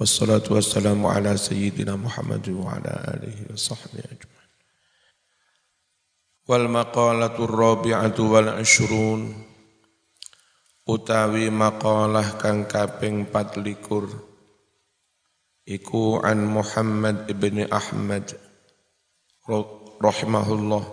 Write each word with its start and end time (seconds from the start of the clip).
والصلاة 0.00 0.42
والسلام 0.50 1.06
على 1.06 1.36
سيدنا 1.36 1.96
محمد 1.96 2.48
وعلى 2.48 2.92
آله 3.14 3.52
وصحبه 3.52 4.00
أجمعين 4.00 4.50
والمقالة 6.48 7.44
الرابعة 7.44 8.18
والعشرون 8.18 9.20
utawi 10.88 11.52
maqalah 11.52 12.40
kang 12.40 12.64
kaping 12.64 13.28
24 13.28 15.68
iku 15.68 16.24
an 16.24 16.48
Muhammad 16.48 17.28
ibn 17.28 17.68
Ahmad 17.68 18.24
rahimahullah 20.00 20.84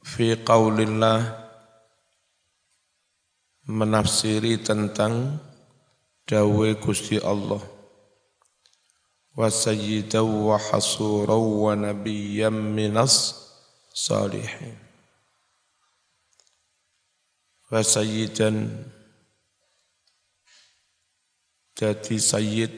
fi 0.00 0.40
qaulillah 0.40 1.36
menafsiri 3.68 4.64
tentang 4.64 5.36
dawe 6.26 6.68
Gusti 6.82 7.22
Allah. 7.22 7.62
Wa 9.38 9.46
sayyidan 9.46 10.26
wa 10.26 10.58
hasuran 10.58 11.38
wa 11.38 11.72
nabiyyan 11.78 12.74
minas 12.74 13.36
salihin. 13.94 14.74
Wa 17.70 17.78
sayyidan. 17.86 18.74
Jadi 21.78 22.16
sayyid. 22.18 22.72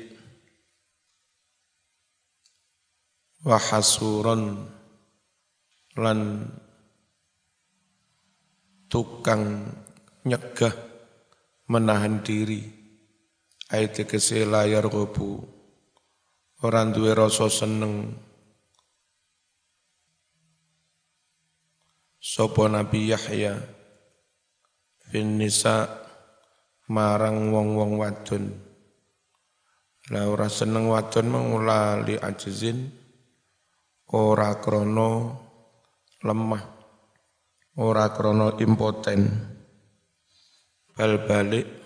Wa 3.49 3.57
hasuran. 3.57 4.69
Lan 5.99 6.47
tukang 8.93 9.67
nyegah 10.23 10.71
menahan 11.67 12.23
diri 12.23 12.78
Ayat 13.69 14.01
tegese 14.01 14.49
layar 14.49 14.89
gobu 14.89 15.45
orang 16.65 16.89
duwe 16.89 17.13
rasa 17.13 17.53
seneng. 17.53 18.17
Sopo 22.17 22.65
Nabi 22.65 23.13
Yahya? 23.13 23.61
Bin 25.13 25.37
nisa 25.37 25.85
marang 26.89 27.53
wong-wong 27.53 28.01
wadon. 28.01 28.57
La 30.17 30.25
ora 30.25 30.49
seneng 30.49 30.89
wadon 30.89 31.29
mengulali 31.29 32.17
ajizin. 32.17 32.89
Ora 34.17 34.57
krono 34.65 35.13
lemah. 36.25 36.65
Ora 37.85 38.17
krono 38.17 38.57
impoten. 38.57 39.29
Bal 40.97 41.21
balik 41.29 41.78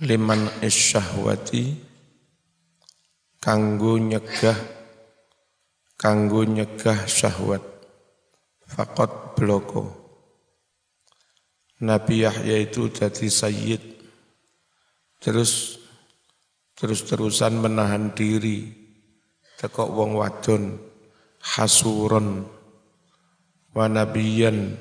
liman 0.00 0.48
isyahwati 0.64 1.76
kanggo 3.36 4.00
nyegah 4.00 4.56
kanggo 6.00 6.40
nyegah 6.48 7.04
syahwat. 7.04 7.60
Fakot 8.64 9.36
bloko. 9.36 9.84
Nabi 11.84 12.24
Yahya 12.24 12.56
itu 12.64 12.88
jadi 12.88 13.28
sayyid. 13.28 13.82
Terus 15.20 15.76
terus-terusan 16.80 17.60
menahan 17.60 18.16
diri. 18.16 18.72
Tekok 19.60 19.92
wong 19.92 20.16
wadon 20.16 20.80
hasuron 21.44 22.48
wa 23.76 23.84
nabiyan 23.84 24.72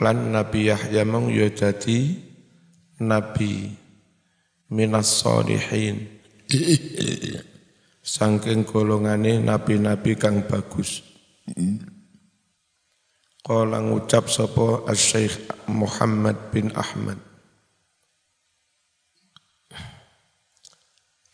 lan 0.00 0.18
Nabi 0.32 0.72
Yahya 0.72 1.04
mung 1.04 1.28
ya 1.28 1.52
nabi 3.00 3.72
minas 4.68 5.22
solihin 5.22 6.06
sangking 8.08 8.64
golongane 8.64 9.36
nabi-nabi 9.36 10.16
kang 10.16 10.48
bagus. 10.48 11.04
Kala 13.44 13.80
ngucap 13.80 14.28
sapa 14.28 14.84
Asy-Syaikh 14.88 15.68
Muhammad 15.72 16.36
bin 16.52 16.68
Ahmad. 16.76 17.16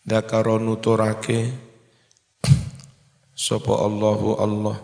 Dakaro 0.05 0.59
nuturake 0.59 1.51
sapa 3.35 3.73
Allahu 3.83 4.29
Allah. 4.39 4.77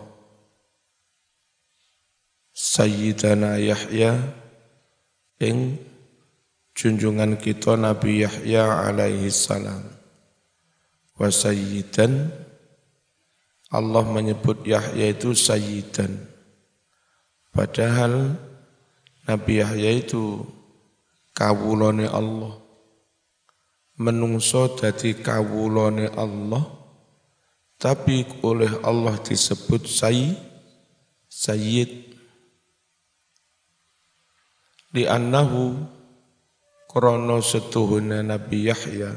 Sayyidana 2.52 3.56
Yahya 3.56 4.12
ing 5.40 5.80
junjungan 6.76 7.38
kita 7.40 7.76
Nabi 7.76 8.24
Yahya 8.24 8.88
alaihi 8.88 9.32
salam. 9.32 9.82
Wa 11.16 11.28
sayyidan. 11.28 12.32
Allah 13.72 14.04
menyebut 14.04 14.68
Yahya 14.68 15.16
itu 15.16 15.32
sayyidan. 15.32 16.12
Padahal 17.52 18.36
Nabi 19.24 19.64
Yahya 19.64 19.90
itu 20.04 20.44
kawulane 21.32 22.04
Allah. 22.08 22.60
Menungso 23.96 24.76
dadi 24.76 25.16
kawulane 25.16 26.12
Allah 26.16 26.64
tapi 27.76 28.22
oleh 28.46 28.70
Allah 28.86 29.18
disebut 29.18 29.90
sayyid 29.90 30.52
sayyid. 31.32 31.90
Di 34.92 35.08
annahu 35.08 35.80
krono 36.92 37.40
setuhuna 37.40 38.20
Nabi 38.20 38.68
Yahya 38.68 39.16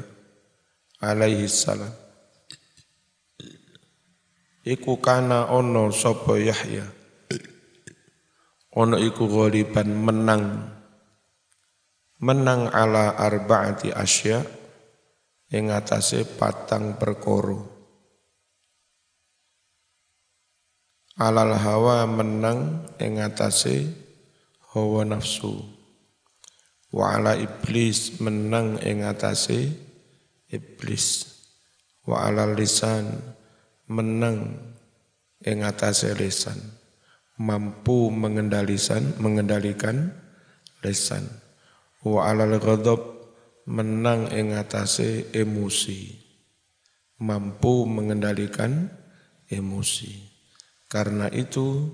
alaihi 1.04 1.44
salam. 1.44 1.92
Iku 4.64 4.98
kana 4.98 5.52
ono 5.52 5.92
sapa 5.92 6.40
Yahya? 6.40 6.88
Ono 8.80 8.96
iku 8.96 9.28
ghaliban 9.28 9.92
menang. 9.92 10.72
Menang 12.16 12.72
ala 12.72 13.12
arbaati 13.20 13.92
asya 13.92 14.40
ing 15.52 15.68
atase 15.68 16.24
patang 16.24 16.96
perkoro 16.96 17.76
alal 21.16 21.56
hawa 21.56 22.04
menang 22.04 22.88
ing 22.98 23.22
atase 23.22 23.88
hawa 24.74 25.06
nafsu 25.06 25.75
wa 26.96 27.12
ala 27.12 27.36
iblis 27.36 28.24
menang 28.24 28.80
ing 28.80 29.04
atase 29.04 29.68
iblis. 30.48 31.28
Wa 32.08 32.24
ala 32.24 32.48
lisan 32.56 33.20
menang 33.92 34.56
ing 35.44 35.60
atase 35.60 36.16
lisan. 36.16 36.56
Mampu 37.36 38.08
mengendalikan 38.08 39.12
mengendalikan 39.20 40.16
lisan. 40.80 41.28
Wa 42.00 42.32
ala 42.32 42.48
ghadab 42.56 43.04
menang 43.68 44.32
ing 44.32 44.56
atase 44.56 45.28
emosi. 45.36 46.16
Mampu 47.20 47.84
mengendalikan 47.84 48.88
emosi. 49.52 50.16
Karena 50.88 51.28
itu 51.28 51.92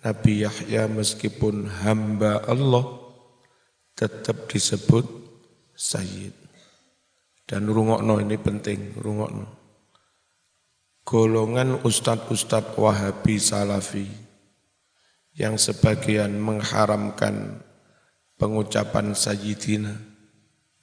Nabi 0.00 0.46
Yahya 0.46 0.86
meskipun 0.86 1.66
hamba 1.84 2.46
Allah 2.46 3.07
tetap 3.98 4.46
disebut 4.46 5.02
sayyid. 5.74 6.30
Dan 7.42 7.66
rungokno 7.66 8.22
ini 8.22 8.38
penting, 8.38 8.94
rungokno. 8.94 9.58
Golongan 11.02 11.82
ustadz-ustadz 11.82 12.78
wahabi 12.78 13.40
salafi 13.40 14.06
yang 15.34 15.58
sebagian 15.58 16.36
mengharamkan 16.38 17.64
pengucapan 18.38 19.16
sayyidina 19.16 19.96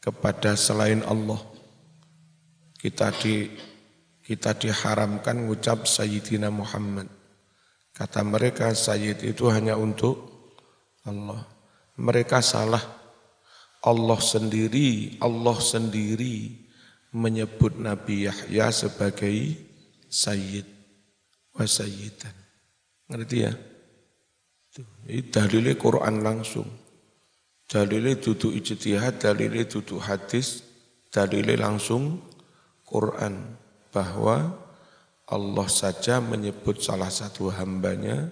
kepada 0.02 0.58
selain 0.58 1.06
Allah. 1.06 1.40
Kita 2.76 3.14
di 3.22 3.48
kita 4.26 4.58
diharamkan 4.58 5.46
mengucap 5.46 5.86
sayyidina 5.86 6.50
Muhammad. 6.50 7.06
Kata 7.94 8.26
mereka 8.26 8.74
sayyid 8.74 9.22
itu 9.22 9.46
hanya 9.54 9.78
untuk 9.78 10.34
Allah. 11.06 11.46
Mereka 12.02 12.42
salah 12.42 13.05
Allah 13.86 14.18
sendiri, 14.18 15.22
Allah 15.22 15.58
sendiri 15.62 16.66
menyebut 17.14 17.78
Nabi 17.78 18.26
Yahya 18.26 18.74
sebagai 18.74 19.54
sayyid 20.10 20.66
wa 21.54 21.64
sayyidan. 21.70 22.36
Ngerti 23.08 23.38
ya? 23.46 23.54
Ini 25.06 25.30
dalilnya 25.30 25.78
Quran 25.78 26.26
langsung. 26.26 26.68
Dalilnya 27.66 28.18
duduk 28.18 28.52
ijtihad, 28.52 29.22
dalilnya 29.22 29.64
duduk 29.70 30.02
hadis, 30.02 30.66
dalilnya 31.14 31.70
langsung 31.70 32.20
Quran. 32.84 33.56
Bahwa 33.94 34.52
Allah 35.32 35.68
saja 35.72 36.20
menyebut 36.20 36.84
salah 36.84 37.08
satu 37.08 37.48
hambanya 37.48 38.28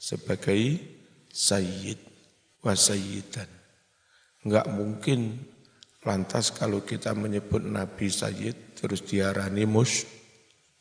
sebagai 0.00 0.80
sayyid 1.28 2.00
wa 2.64 2.72
sayyidan. 2.72 3.61
Enggak 4.42 4.66
mungkin 4.74 5.38
lantas 6.02 6.50
kalau 6.50 6.82
kita 6.82 7.14
menyebut 7.14 7.62
Nabi 7.62 8.10
Sayyid 8.10 8.74
terus 8.74 9.06
diarani 9.06 9.62
mus, 9.62 10.02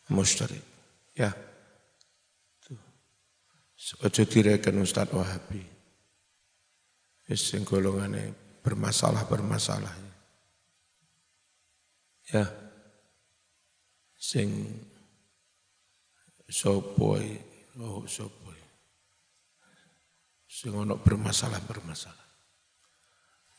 musyrik. 0.09 0.65
Ya. 1.13 1.29
Ojo 4.01 4.23
direken 4.25 4.81
Ustaz 4.81 5.09
Wahabi. 5.13 5.61
Wis 7.29 7.41
sing 7.53 7.61
golongane 7.65 8.33
bermasalah-bermasalah. 8.61 9.95
Ya. 12.33 12.45
Sing 14.21 14.69
sopoi, 16.45 17.25
oh 17.81 18.05
sopoi. 18.05 18.61
Sing 20.45 20.71
ono 20.77 21.01
bermasalah-bermasalah. 21.01 22.20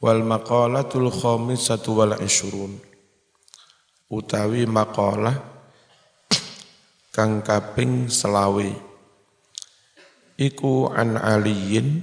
Wal 0.02 0.26
maqalatul 0.26 1.14
khamisatu 1.14 2.02
wal 2.02 2.18
ishrun. 2.18 2.74
Utawi 4.10 4.66
maqalah 4.66 5.38
kang 7.14 7.38
kaping 7.46 8.10
selawe. 8.10 8.66
Iku 10.34 10.90
an 10.90 11.14
aliyin 11.14 12.02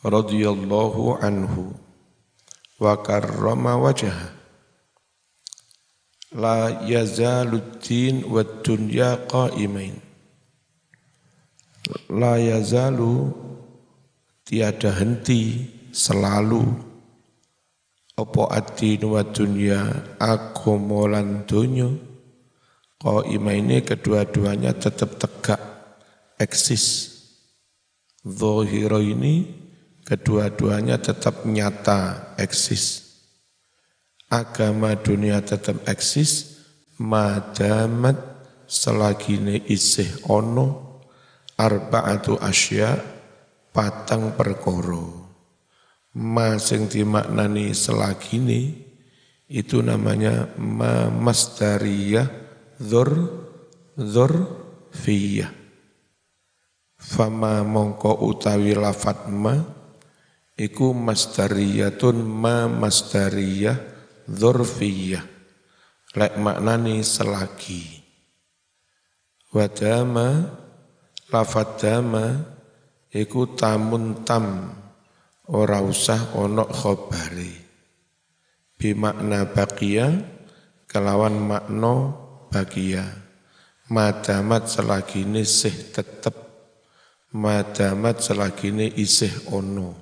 radhiyallahu 0.00 1.20
anhu 1.20 1.76
wa 2.80 3.04
karrama 3.04 3.84
wajah. 3.84 4.32
La 6.32 6.88
yazaluddin 6.88 8.24
wa 8.32 8.48
dunya 8.64 9.28
qaimain. 9.28 10.00
La 12.08 12.40
yazalu 12.40 13.28
tiada 14.48 14.88
henti 14.96 15.68
selalu 15.92 16.85
apa 18.16 18.42
adi 18.48 18.96
wa 19.04 19.20
dunya? 19.20 20.16
Agama 20.16 21.04
lan 21.04 21.44
donya. 21.44 21.92
Ini 23.06 23.84
kedua-duanya 23.84 24.72
tetap 24.74 25.20
tegak 25.20 25.60
eksis. 26.40 27.12
Zohiro 28.24 28.98
ini 28.98 29.46
kedua-duanya 30.02 30.98
tetap 30.98 31.44
nyata 31.44 32.34
eksis. 32.40 33.04
Agama 34.32 34.96
dunia 34.98 35.38
tetap 35.44 35.86
eksis 35.86 36.58
madamat 36.98 38.18
selagi 38.66 39.38
ini 39.38 39.56
isih 39.70 40.26
ono 40.26 40.98
arba'atu 41.54 42.40
asya 42.42 42.98
patang 43.70 44.34
perkoro 44.34 45.25
ma 46.16 46.56
sing 46.56 46.88
dimaknani 46.88 47.76
selagini 47.76 48.72
itu 49.52 49.84
namanya 49.84 50.48
ma 50.56 51.12
masdariyah 51.12 52.26
dzur 52.80 53.10
dzurfiyah 54.00 55.52
fama 56.96 57.60
mongko 57.60 58.24
utawi 58.24 58.72
lafat 58.72 59.28
ma 59.28 59.60
iku 60.56 60.96
masdariyatun 60.96 62.16
ma 62.24 62.64
masdariyah 62.64 63.76
dzurfiyah 64.24 65.36
lek 66.16 66.32
maknani 66.40 67.04
selagi. 67.04 68.00
Wadama 69.52 70.48
lafat 71.28 71.68
dama 71.80 72.40
iku 73.12 73.52
tamun 73.52 74.24
tam 74.24 74.72
ora 75.50 75.78
usah 75.78 76.34
ono 76.34 76.66
khobari 76.66 77.54
bimakna 78.76 79.48
bakia 79.50 80.10
kelawan 80.90 81.36
makno 81.38 81.94
bakia. 82.52 83.04
Madamat 83.86 84.66
selagi 84.66 85.22
ini 85.22 85.46
sih 85.46 85.94
tetep. 85.94 86.34
Madamat 87.36 88.18
selagi 88.18 88.74
ini 88.74 88.86
isih 88.98 89.54
ono. 89.54 89.94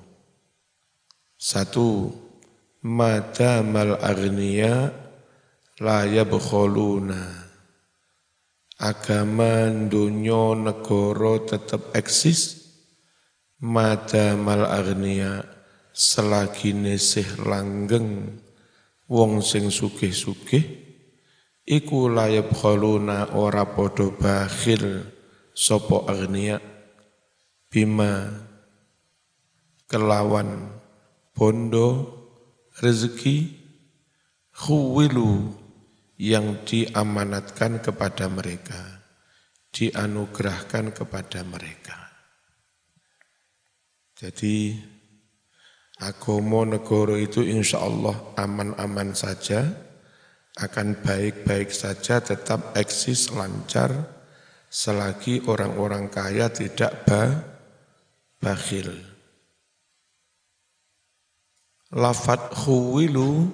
Satu 1.37 2.09
madamal 2.81 4.01
agniya 4.01 4.89
la 5.77 6.07
yabkhuluna 6.07 7.45
agama 8.81 9.69
dunia 9.69 10.57
negara 10.57 11.33
tetap 11.45 11.93
eksis 11.93 12.64
Mada 13.65 14.37
mal 14.37 14.61
agnia 14.69 15.41
selagi 15.89 16.77
nesih 16.77 17.49
langgeng 17.49 18.37
wong 19.09 19.41
sing 19.41 19.73
sugih-sugih 19.73 20.61
iku 21.65 22.05
layab 22.05 22.53
khaluna 22.53 23.33
ora 23.33 23.65
podo 23.65 24.13
bakhil 24.13 25.09
sopo 25.57 26.05
agnia. 26.05 26.61
Bima 27.65 28.29
kelawan 29.89 30.69
bondo 31.33 32.05
rezeki 32.77 33.49
khuwilu 34.53 35.57
yang 36.21 36.61
diamanatkan 36.69 37.81
kepada 37.81 38.29
mereka 38.29 39.01
dianugerahkan 39.73 40.93
kepada 40.93 41.41
mereka 41.41 42.04
jadi 44.15 44.79
agama 45.99 46.63
negara 46.63 47.19
itu 47.19 47.43
insya 47.43 47.83
Allah 47.83 48.15
aman-aman 48.39 49.11
saja, 49.11 49.75
akan 50.55 51.03
baik-baik 51.03 51.67
saja, 51.67 52.23
tetap 52.23 52.71
eksis 52.79 53.27
lancar, 53.35 53.91
selagi 54.71 55.43
orang-orang 55.51 56.07
kaya 56.07 56.47
tidak 56.47 57.03
bah, 57.03 57.43
bakhil. 58.39 58.87
Lafat 61.91 62.55
khuwilu 62.55 63.51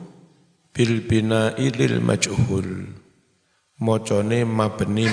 bil 0.69 1.01
bina'i 1.01 1.73
lil 1.73 1.97
majhul. 2.05 3.01
Mocone 3.81 4.45
mabni 4.45 5.09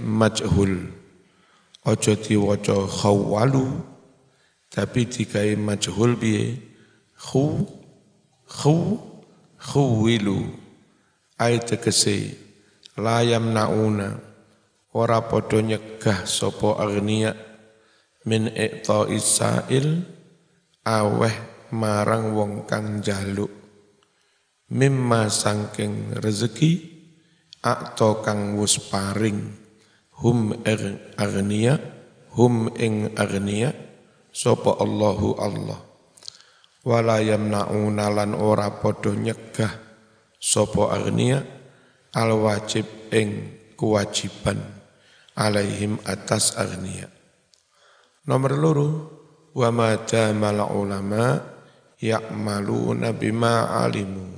majhul. 0.00 0.88
Ojo 1.84 2.12
diwaca 2.16 2.88
khawalu 2.88 3.95
tapi 4.70 5.06
dikai 5.08 5.54
majhul 5.54 6.18
biye 6.18 6.58
khu 7.16 7.66
khu 8.46 8.76
khuwilu. 9.58 10.66
Ay 11.36 11.60
tegese 11.60 12.32
layam 12.96 13.52
nauna 13.52 14.16
ora 14.96 15.20
padha 15.28 15.60
nyegah 15.60 16.24
sapa 16.24 16.80
agniya 16.80 17.36
min 18.24 18.48
iqta 18.48 19.04
isail 19.12 20.00
aweh 20.80 21.36
marang 21.76 22.32
wong 22.32 22.64
kang 22.64 23.04
jaluk 23.04 23.52
mimma 24.72 25.28
sangking 25.28 26.16
rezeki 26.24 26.72
akto 27.60 28.24
kang 28.24 28.56
wus 28.56 28.80
paring. 28.80 29.44
Hum 30.16 30.56
agniya 31.20 31.76
hum 32.32 32.72
ing 32.80 33.12
agniya 33.12 33.85
sapa 34.36 34.76
Allahu 34.76 35.40
Allah. 35.40 35.80
Wala 36.84 37.24
yamnauna 37.24 38.12
lan 38.12 38.36
ora 38.36 38.68
padha 38.68 39.16
nyegah 39.16 39.72
sapa 40.36 40.92
agnia 40.92 41.40
al 42.12 42.36
wajib 42.36 42.84
ing 43.08 43.56
kewajiban 43.80 44.60
alaihim 45.34 45.96
atas 46.04 46.54
agnia 46.54 47.10
nomor 48.26 48.52
loro 48.58 48.90
wa 49.54 49.70
ma 49.70 49.94
jamal 50.04 50.58
ulama 50.74 51.40
ya'maluna 52.02 53.14
bima 53.14 53.72
alimu. 53.86 54.34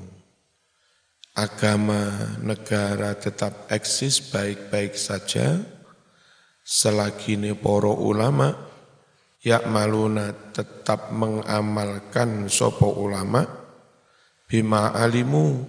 Agama 1.39 2.35
negara 2.43 3.15
tetap 3.15 3.71
eksis 3.71 4.19
baik-baik 4.35 4.99
saja 4.99 5.63
selagi 6.67 7.39
ini 7.39 7.55
para 7.55 7.95
ulama 7.95 8.68
Ya 9.49 9.65
maluna 9.65 10.53
tetap 10.53 11.09
mengamalkan 11.09 12.53
sopo 12.53 13.01
ulama 13.01 13.49
bima 14.45 14.93
alimu 14.93 15.65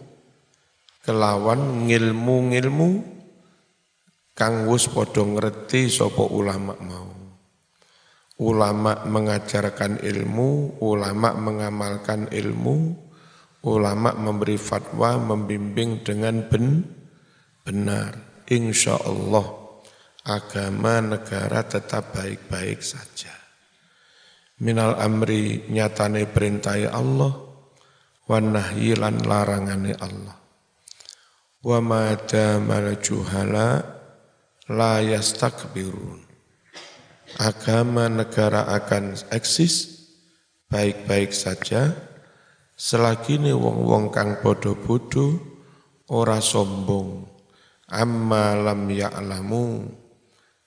kelawan 1.00 1.88
ngilmu-ngilmu 1.88 3.00
kang 4.36 4.67
wis 4.67 4.91
padha 4.91 5.24
ngerti 5.24 5.88
sapa 5.88 6.27
ulama 6.27 6.75
mau. 6.83 7.07
Ulama 8.43 9.07
mengajarkan 9.07 10.03
ilmu 10.03 10.75
ulama 10.83 11.31
mengamalkan 11.39 12.27
ilmu 12.36 13.00
ulama 13.63 14.12
memberi 14.12 14.59
fatwa 14.59 15.15
membimbing 15.24 16.03
dengan 16.03 16.43
ben, 16.51 16.83
benar. 17.63 18.43
Insya 18.51 19.00
Allah 19.07 19.48
agama 20.27 21.00
negara 21.00 21.63
tetap 21.63 22.12
baik-baik 22.12 22.83
saja 22.83 23.38
minal 24.60 25.00
amri 25.00 25.68
nyatane 25.72 26.28
perintai 26.28 26.84
Allah 26.88 27.32
wa 28.28 28.38
nahyi 28.38 28.94
lan 29.00 29.24
larangane 29.24 29.96
Allah. 29.98 30.38
Wa 31.60 31.80
ma 31.84 32.16
juhala 33.00 33.84
la 34.72 34.94
yastakbirun. 35.04 36.24
Agama 37.39 38.08
negara 38.08 38.70
akan 38.74 39.16
eksis 39.32 40.08
baik-baik 40.72 41.36
saja. 41.36 41.94
Selagi 42.80 43.38
ini 43.38 43.51
wong-wong 43.51 44.08
kang 44.08 44.39
bodoh-bodoh 44.39 45.36
ora 46.10 46.39
sombong. 46.39 47.28
Amma 47.92 48.56
lam 48.56 48.88
ya'lamu. 48.88 49.89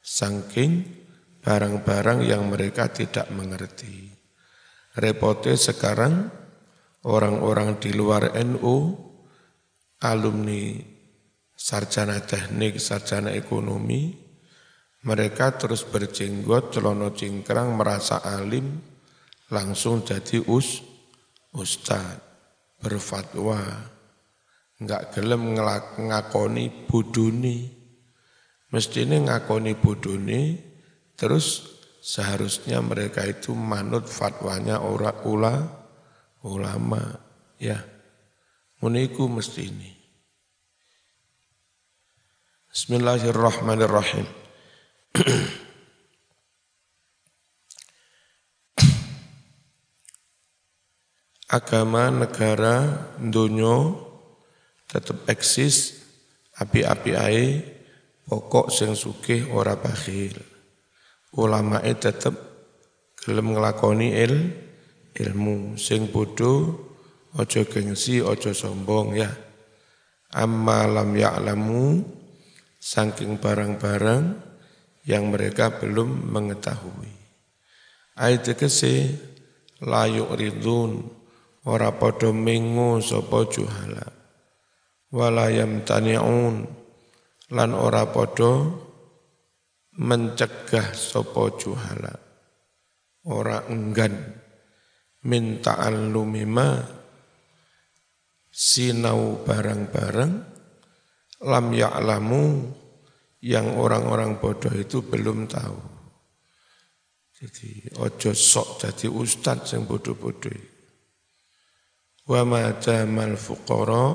Saking 0.02 1.01
barang-barang 1.42 2.22
yang 2.22 2.46
mereka 2.46 2.86
tidak 2.88 3.26
mengerti. 3.34 4.08
Repotnya 4.94 5.58
sekarang 5.58 6.30
orang-orang 7.02 7.82
di 7.82 7.90
luar 7.90 8.30
NU, 8.46 8.94
alumni 10.06 10.78
sarjana 11.58 12.22
teknik, 12.22 12.78
sarjana 12.78 13.34
ekonomi, 13.34 14.14
mereka 15.02 15.58
terus 15.58 15.82
berjenggot, 15.82 16.78
celono 16.78 17.10
cingkrang, 17.10 17.74
merasa 17.74 18.22
alim, 18.22 18.78
langsung 19.50 20.06
jadi 20.06 20.46
us, 20.46 20.78
ustad, 21.50 22.22
berfatwa, 22.78 23.58
nggak 24.78 25.18
gelem 25.18 25.58
ngakoni 25.58 26.86
buduni. 26.86 27.66
Mestinya 28.70 29.18
ngakoni 29.36 29.72
buduni, 29.74 30.71
Terus 31.22 31.78
seharusnya 32.02 32.82
mereka 32.82 33.22
itu 33.22 33.54
manut 33.54 34.10
fatwanya 34.10 34.82
orang 34.82 35.22
ula, 35.22 35.70
ulama. 36.42 36.98
Ya, 37.62 37.78
muniku 38.82 39.30
mesti 39.30 39.70
ini. 39.70 39.94
Bismillahirrahmanirrahim. 42.74 44.26
Agama, 51.54 52.10
negara, 52.10 53.14
dunia 53.22 53.94
tetap 54.90 55.22
eksis, 55.30 56.02
api-api 56.58 57.14
ae, 57.14 57.62
pokok 58.26 58.74
sing 58.74 58.98
sugih 58.98 59.46
ora 59.54 59.78
bakhil 59.78 60.50
ulamae 61.36 61.92
tetep 61.96 62.34
gelem 63.20 63.56
nglakoni 63.56 64.08
il 64.16 64.34
ilmu. 65.16 65.76
Sing 65.80 66.08
bodho 66.08 66.76
aja 67.36 67.64
gengsi 67.64 68.20
aja 68.20 68.52
sombong 68.52 69.16
ya. 69.16 69.30
Amma 70.32 70.88
lam 70.88 71.12
ya'lamu 71.12 72.00
saking 72.80 73.36
barang-barang 73.36 74.24
yang 75.04 75.28
mereka 75.28 75.76
belum 75.76 76.32
mengetahui. 76.32 77.12
Ayat 78.16 78.56
kese 78.56 79.12
layuk 79.84 80.32
ridun 80.36 81.04
ora 81.68 81.92
padha 81.92 82.32
mengo 82.32 83.00
sapa 83.04 83.44
juhala. 83.48 84.08
Wala 85.12 85.52
yamtani'un 85.52 86.54
lan 87.52 87.70
ora 87.76 88.08
padha 88.08 88.72
mencegah 89.98 90.96
sopo 90.96 91.52
juhala 91.60 92.12
ora 93.28 93.68
enggan 93.68 94.16
minta 95.28 95.76
alumima 95.78 96.80
sinau 98.48 99.44
barang-barang 99.44 100.32
lam 101.42 101.66
ya'lamu 101.74 102.44
yang 103.42 103.74
orang-orang 103.74 104.38
bodoh 104.38 104.70
itu 104.70 105.02
belum 105.02 105.50
tahu. 105.50 105.78
Jadi 107.42 107.90
ojo 107.98 108.30
sok 108.30 108.86
jadi 108.86 109.10
ustad 109.10 109.66
yang 109.74 109.82
bodoh-bodoh. 109.82 110.54
Wa 112.30 112.46
ma 112.46 112.78
jamal 112.78 113.34
fuqara 113.34 114.14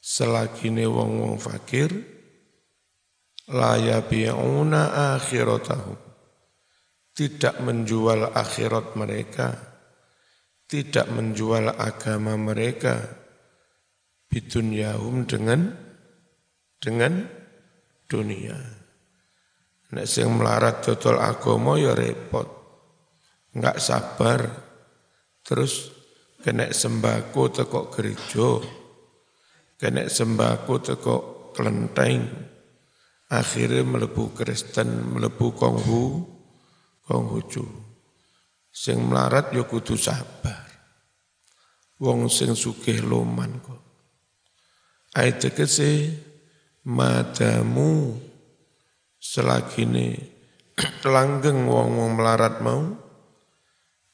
selagi 0.00 0.72
wong-wong 0.72 1.36
fakir 1.36 1.92
la 3.50 3.74
yabi'una 3.80 5.16
akhiratahum 5.16 6.12
tidak 7.12 7.60
menjual 7.60 8.32
akhirat 8.32 8.96
mereka. 8.96 9.52
Tidak 10.64 11.12
menjual 11.12 11.76
agama 11.76 12.40
mereka. 12.40 12.96
Bidunyahum 14.32 15.28
dengan 15.28 15.76
dengan 16.80 17.28
dunia. 18.08 18.56
Nek 19.92 20.08
sing 20.08 20.32
melarat 20.32 20.80
dodol 20.80 21.20
agama 21.20 21.76
ya 21.76 21.92
repot. 21.92 22.48
Enggak 23.52 23.76
sabar. 23.76 24.40
Terus 25.44 25.92
kena 26.40 26.72
sembako 26.72 27.42
teko 27.52 27.92
gereja. 27.92 28.56
Kena 29.76 30.08
sembako 30.08 30.74
teko 30.80 31.16
kelenteng 31.52 32.24
akhirnya 33.32 33.80
melebu 33.80 34.36
Kristen, 34.36 35.16
melebu 35.16 35.56
Konghu, 35.56 36.04
Konghucu. 37.08 37.64
Sing 38.68 39.00
melarat 39.08 39.52
ya 39.56 39.64
kudu 39.64 39.96
sabar. 39.96 40.68
Wong 42.00 42.28
sing 42.28 42.52
sugih 42.52 43.00
loman 43.00 43.56
kok. 43.64 43.82
Ayat 45.16 45.48
tegese 45.48 46.08
madamu 46.88 48.16
selagi 49.20 49.84
ini 49.86 50.08
langgeng 51.14 51.68
wong-wong 51.68 52.16
melarat 52.16 52.58
mau 52.64 52.90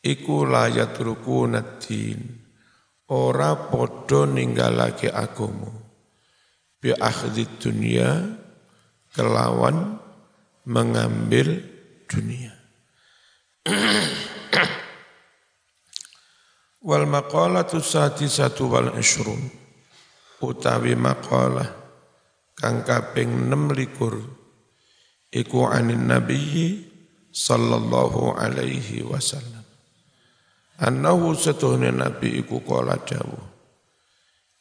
iku 0.04 0.44
layat 0.44 0.92
ruku 0.98 1.48
nadin 1.48 2.18
ora 3.08 3.56
podo 3.56 4.28
ninggalake 4.28 5.08
agama 5.08 5.70
bi 6.76 6.92
akhdi 6.92 7.46
dunia 7.56 8.38
kelawan 9.18 9.98
mengambil 10.62 11.58
dunia. 12.06 12.54
wal 16.87 17.02
maqalatu 17.10 17.82
satu 17.82 18.70
wal 18.70 18.94
ishrun. 18.94 19.42
Utawi 20.38 20.94
maqalah 20.94 21.66
kang 22.54 22.87
kaping 22.87 23.50
6 23.50 23.75
likur 23.75 24.22
iku 25.34 25.66
anin 25.66 26.06
nabiyyi 26.06 26.87
sallallahu 27.34 28.38
alaihi 28.38 29.02
wasallam. 29.02 29.66
Annahu 30.78 31.34
satuhna 31.34 31.90
nabi 31.90 32.38
iku 32.38 32.62
kala 32.62 33.02
dawuh 33.02 33.50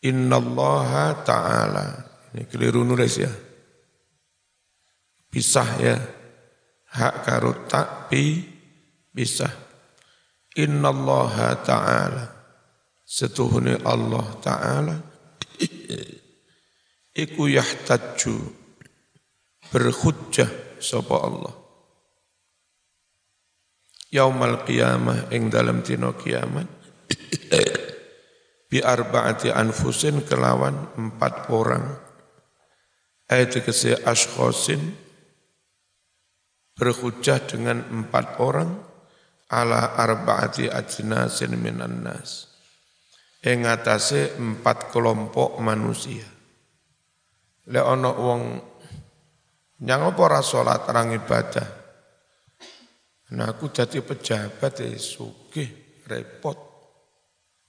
innallaha 0.01 1.21
ta'ala. 1.21 2.09
Ini 2.33 2.49
keliru 2.49 2.81
nulis 2.81 3.21
ya 3.21 3.29
pisah 5.31 5.69
ya. 5.79 5.95
Hak 6.87 7.15
karo 7.27 7.67
tak 7.67 8.09
pi 8.09 8.41
pisah. 9.11 9.51
Innallaha 10.57 11.61
ta'ala. 11.61 12.25
Setuhune 13.05 13.77
Allah 13.85 14.25
ta'ala. 14.41 14.95
Iku 17.23 17.49
yahtaju. 17.49 18.35
Berhujjah 19.67 20.79
sapa 20.79 21.15
Allah. 21.21 21.55
Yaumal 24.07 24.63
qiyamah 24.63 25.27
ing 25.35 25.51
dalam 25.51 25.83
dina 25.83 26.15
kiamat. 26.15 26.67
Bi 28.71 28.79
arbaati 28.83 29.51
anfusin 29.51 30.23
kelawan 30.23 30.95
empat 30.95 31.51
orang. 31.51 31.83
Ayat 33.27 33.59
kese 33.59 33.99
ashkhosin 34.07 34.79
berhujah 36.77 37.41
dengan 37.49 37.81
empat 37.81 38.37
orang 38.39 38.69
ala 39.49 39.97
arbaati 39.97 40.69
ajnasin 40.69 41.57
minan 41.57 42.05
nas 42.05 42.47
ing 43.41 43.65
atase 43.65 44.37
empat 44.37 44.91
kelompok 44.91 45.57
manusia. 45.61 46.25
Le 47.67 47.81
ana 47.83 48.11
wong 48.11 48.41
nyang 49.83 50.01
apa 50.11 50.19
ora 50.23 50.41
salat 50.41 50.87
ibadah. 50.87 51.67
Nah 53.27 53.51
aku 53.51 53.67
jadi 53.75 53.99
pejabat 53.99 54.87
ya 54.87 54.95
sugih 54.95 56.01
repot. 56.07 56.67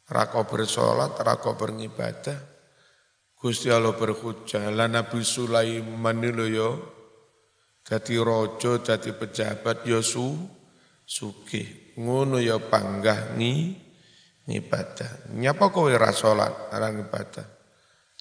Rako 0.09 0.49
bersolat, 0.49 1.21
rako 1.21 1.53
beribadah. 1.53 2.39
Gusti 3.37 3.69
Allah 3.69 3.93
berhujah. 3.93 4.73
Lah 4.73 4.89
Nabi 4.89 5.21
Sulaiman 5.21 6.17
ini 6.25 6.57
yo 6.57 6.98
jadi 7.89 8.21
rojo, 8.21 8.85
jadi 8.85 9.17
pejabat 9.17 9.89
yo 9.89 10.05
su, 10.05 10.37
sugih. 11.09 11.97
Ngono 11.97 12.37
yo 12.37 12.69
panggah 12.69 13.33
ni 13.33 13.73
ngibadah. 14.45 15.33
Nyapa 15.33 15.73
kowe 15.73 15.89
ra 15.97 16.13
salat, 16.13 16.69
ora 16.69 16.93
ngibadah. 16.93 17.47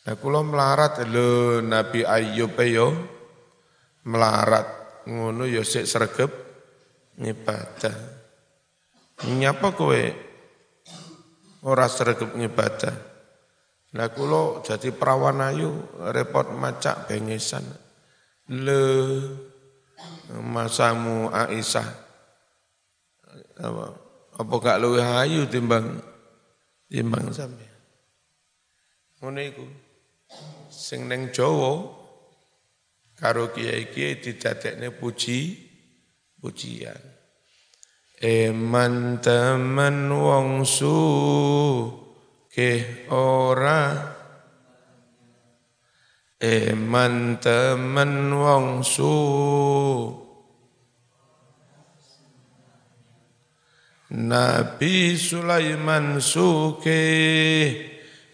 Nah 0.08 0.16
kula 0.16 0.40
melarat 0.40 1.04
lho 1.04 1.60
Nabi 1.60 2.08
Ayub 2.08 2.56
yo 2.64 2.96
melarat 4.08 5.04
ngono 5.04 5.44
yo 5.44 5.68
sik 5.68 5.84
sregep 5.84 6.32
ngibadah. 7.20 7.96
Nyapa 9.28 9.68
kowe 9.76 10.02
ora 11.68 11.92
sregep 11.92 12.40
ngibadah. 12.40 12.96
Nah 14.00 14.08
kula 14.16 14.64
jadi 14.64 14.96
perawan 14.96 15.44
ayu 15.44 15.76
repot 16.16 16.56
macak 16.56 17.12
bengesan. 17.12 17.68
Le 18.48 18.80
masamu 20.42 21.30
Aisyah 21.34 21.88
apa 23.58 23.86
apa 24.38 24.54
gak 24.62 24.80
luwih 24.82 25.02
ayu 25.02 25.50
timbang 25.50 25.98
timbang 26.90 27.34
sampe. 27.34 27.66
Ngono 29.18 29.42
iku. 29.42 29.66
Sing 30.70 31.10
ning 31.10 31.34
Jawa 31.34 31.90
karo 33.18 33.50
kiai-kiai 33.50 34.22
didadekne 34.22 34.94
puji 34.94 35.40
pujian. 36.38 37.02
Eman 38.18 39.22
temen 39.22 40.10
wong 40.10 40.66
su 40.66 40.98
ke 42.50 43.06
ora 43.14 44.17
Eman 46.38 47.42
temen 47.42 48.30
wong 48.30 48.86
su. 48.86 49.10
Nabi 54.14 55.18
Sulaiman 55.18 56.22
suke 56.22 57.02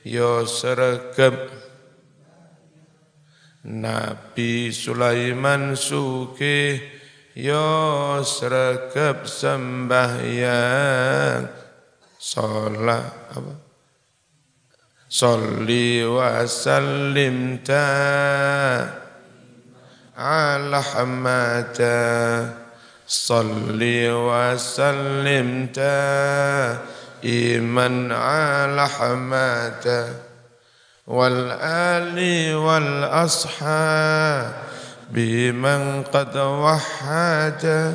yo 0.03 0.43
sregep 0.43 1.47
Nabi 3.63 4.69
Sulaiman 4.75 5.79
suke 5.79 6.83
yo 7.39 8.19
sregep 8.19 9.23
sembahyang. 9.23 10.51
Salat 12.19 13.31
apa 13.31 13.72
صل 15.13 15.69
وسلم 16.09 17.59
على 20.17 20.81
حماتا 20.81 22.49
صل 23.07 23.79
وسلم 24.09 25.69
إيماً 27.23 28.15
على 28.15 28.87
حماتا 28.89 30.09
والآل 31.07 32.17
والأصحاب 32.55 34.53
بمن 35.09 36.03
قد 36.03 36.37
وحد. 36.37 37.93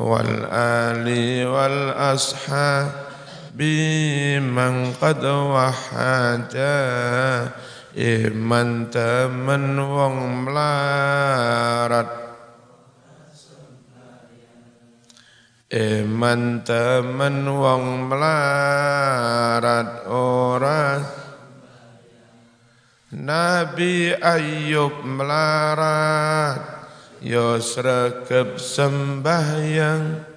والآل 0.00 1.08
والأصحاب 1.46 2.90
بمن 3.59 4.93
قد 5.01 5.25
وحد 5.25 6.55
إمن 7.97 8.91
تمن 8.91 9.79
وملارت 9.79 10.65
Eman 15.75 16.63
temen 16.63 17.43
wong 17.49 18.07
melarat 18.07 20.05
ora 20.07 21.03
Nabi 23.11 24.13
Ayub 24.13 25.03
melarat 25.03 26.61
Yo 27.25 27.57
sregep 27.57 28.61
sembahyang 28.61 30.28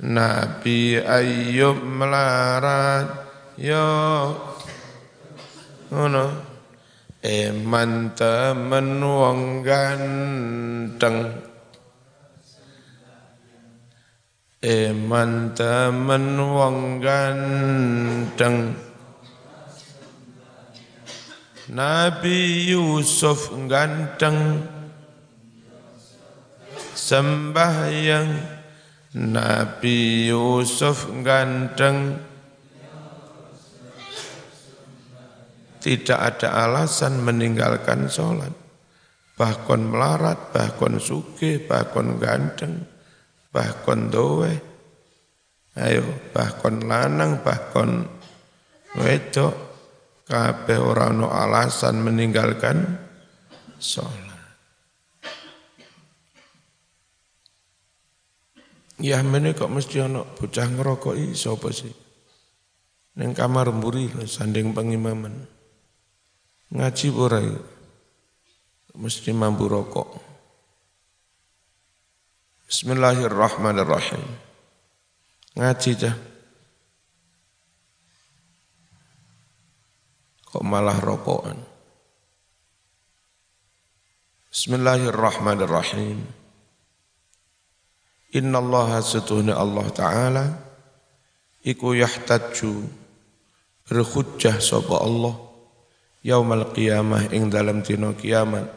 Nabi 0.00 0.96
Ayub 0.96 1.84
melarat 1.84 3.28
Yo. 3.60 4.32
Ngono. 5.92 6.50
Eman 7.20 8.16
temen 8.16 8.96
wong 9.04 9.60
ganteng 9.60 11.36
Eman 14.64 15.52
temen 15.52 16.40
wong 16.40 16.96
ganteng 17.04 18.72
Nabi 21.68 22.72
Yusuf 22.72 23.52
ganteng 23.68 24.64
Sembahyang 26.96 28.59
Nabi 29.10 30.30
Yusuf 30.30 31.10
ganteng 31.26 32.30
Tidak 35.80 36.20
ada 36.20 36.68
alasan 36.68 37.24
meninggalkan 37.24 38.04
sholat. 38.04 38.52
Bahkan 39.32 39.80
melarat, 39.80 40.52
bahkan 40.52 41.00
suge, 41.00 41.56
bahkan 41.64 42.20
ganteng 42.20 42.84
bahkon 43.50 44.12
dowe 44.12 44.52
ayo 45.78 46.04
bahkon 46.30 46.86
lanang 46.86 47.42
bahkon 47.42 48.06
wedok. 48.98 49.72
Kabeh 50.30 50.78
ora 50.78 51.10
ono 51.10 51.26
alasan 51.26 52.06
meninggalkan 52.06 52.86
sholat 53.82 54.29
Ya 59.00 59.24
mene 59.24 59.56
kok 59.56 59.72
mesti 59.72 60.04
ono 60.04 60.28
bocah 60.36 60.68
ngerokoki 60.68 61.32
sapa 61.32 61.72
sih? 61.72 61.92
Ning 63.16 63.32
kamar 63.32 63.72
mburi 63.72 64.12
sanding 64.28 64.76
pengimaman. 64.76 65.48
Ngaji 66.70 67.06
ora 67.16 67.40
Mesti 68.90 69.30
mampu 69.30 69.70
rokok. 69.70 70.18
Bismillahirrahmanirrahim. 72.66 74.22
Ngaji 75.54 75.90
dah. 75.94 76.16
Kok 80.50 80.64
malah 80.66 80.98
rokokan. 80.98 81.58
Bismillahirrahmanirrahim. 84.50 86.39
Allah 88.30 89.02
setuhni 89.02 89.50
Allah 89.50 89.86
Ta'ala. 89.90 90.46
Iku 91.60 91.92
yahtaju 91.98 92.88
Berhujjah 93.90 94.62
sapa 94.62 95.02
Allah 95.02 95.34
Yaumal 96.20 96.70
qiyamah 96.76 97.32
ing 97.32 97.48
dalam 97.48 97.80
dino 97.80 98.12
kiamat. 98.12 98.68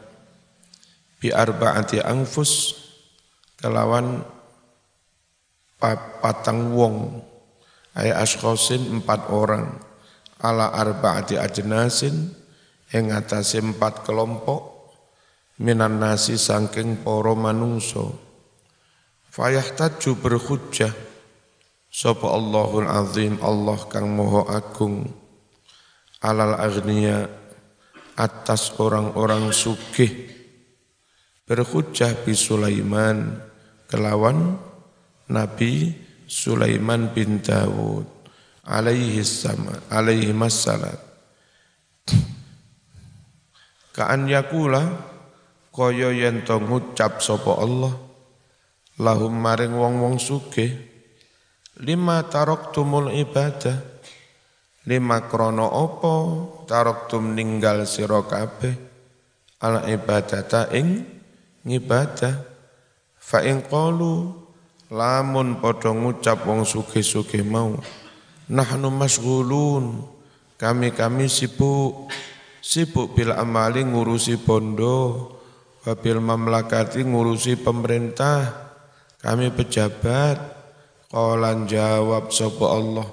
Bi 1.20 1.28
arba'ati 1.28 2.00
anfus 2.00 2.72
kelawan 3.60 4.24
patang 6.20 6.72
wong 6.72 7.20
ay 8.00 8.08
askosin 8.10 9.00
empat 9.00 9.28
orang 9.28 9.76
ala 10.40 10.72
arba'ati 10.72 11.36
ajnasin 11.36 12.32
yang 12.92 13.12
atase 13.12 13.60
empat 13.60 14.08
kelompok 14.08 14.92
minan 15.60 16.00
nasi 16.00 16.40
sangking 16.40 17.04
poro 17.04 17.36
manungso 17.36 18.23
fayah 19.34 19.66
taju 19.74 20.14
berhujjah. 20.14 20.94
Sapa 21.90 22.26
Allahul 22.30 22.86
azim 22.86 23.42
Allah 23.42 23.78
kang 23.90 24.14
moho 24.14 24.46
agung. 24.46 25.10
Alal 26.22 26.54
agniya 26.54 27.26
atas 28.14 28.78
orang-orang 28.78 29.50
sugih. 29.50 30.30
Berhujjah 31.44 32.22
bi 32.22 32.32
Sulaiman 32.32 33.42
kelawan 33.90 34.56
Nabi 35.28 35.92
Sulaiman 36.24 37.12
bin 37.12 37.44
Dawud 37.44 38.08
alaihi 38.64 39.20
sama 39.20 39.76
alaihi 39.92 40.32
masalat 40.32 40.96
Ka'an 43.94 44.26
yakula 44.26 44.82
kaya 45.70 46.10
yen 46.10 46.42
ngucap 46.42 47.22
sapa 47.22 47.60
Allah 47.60 48.03
lahum 49.00 49.34
maring 49.34 49.74
wong-wong 49.74 50.16
sugih. 50.20 50.74
Lima 51.82 52.22
taraktumul 52.26 53.10
ibadah. 53.14 53.94
Lima 54.84 55.24
krono 55.26 55.64
opo 55.64 56.14
taraktum 56.68 57.32
ninggal 57.32 57.88
sira 57.88 58.20
kabeh. 58.22 58.74
Ala 59.58 59.88
ibadata 59.88 60.70
ing 60.70 61.02
ngibadah. 61.64 62.34
Fa 63.16 63.40
ing 63.40 63.64
qalu 63.64 64.30
lamun 64.92 65.58
padha 65.58 65.90
ngucap 65.90 66.44
wong 66.44 66.68
sugih-sugih 66.68 67.40
mau 67.40 67.72
nahnu 68.44 68.92
masghulun 68.92 70.04
kami-kami 70.60 71.26
sibuk. 71.26 72.12
Sibuk 72.64 73.12
bil 73.12 73.28
amali 73.28 73.84
ngurusi 73.84 74.40
bondo, 74.40 75.28
wabil 75.84 76.16
mamlakati 76.16 77.04
ngurusi 77.04 77.60
pemerintah, 77.60 78.63
kami 79.24 79.48
pejabat, 79.56 80.36
kolan 81.08 81.64
jawab 81.64 82.28
sopo 82.28 82.68
Allah, 82.68 83.08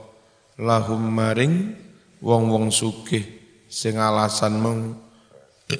lahum 0.59 0.99
maring 0.99 1.71
wong-wong 2.19 2.67
sugih 2.67 3.23
sing 3.71 3.95
alasan 3.95 4.59
meng 4.59 4.99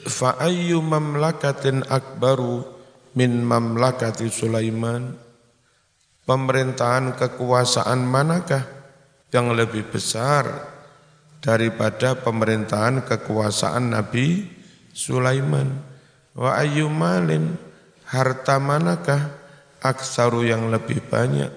fa 0.08 0.40
ayyu 0.40 0.80
mamlakatin 0.80 1.84
akbaru 1.84 2.64
min 3.20 3.44
mamlakati 3.44 4.32
Sulaiman 4.32 5.20
pemerintahan 6.24 7.20
kekuasaan 7.20 8.00
manakah 8.08 8.64
yang 9.36 9.52
lebih 9.52 9.92
besar 9.92 10.48
daripada 11.44 12.16
pemerintahan 12.16 13.04
kekuasaan 13.04 13.92
Nabi 13.92 14.48
Sulaiman. 14.96 15.68
Wa 16.32 16.64
ayyumalin 16.64 17.60
harta 18.08 18.56
manakah 18.64 19.41
aksaru 19.82 20.46
yang 20.46 20.70
lebih 20.70 21.02
banyak 21.10 21.50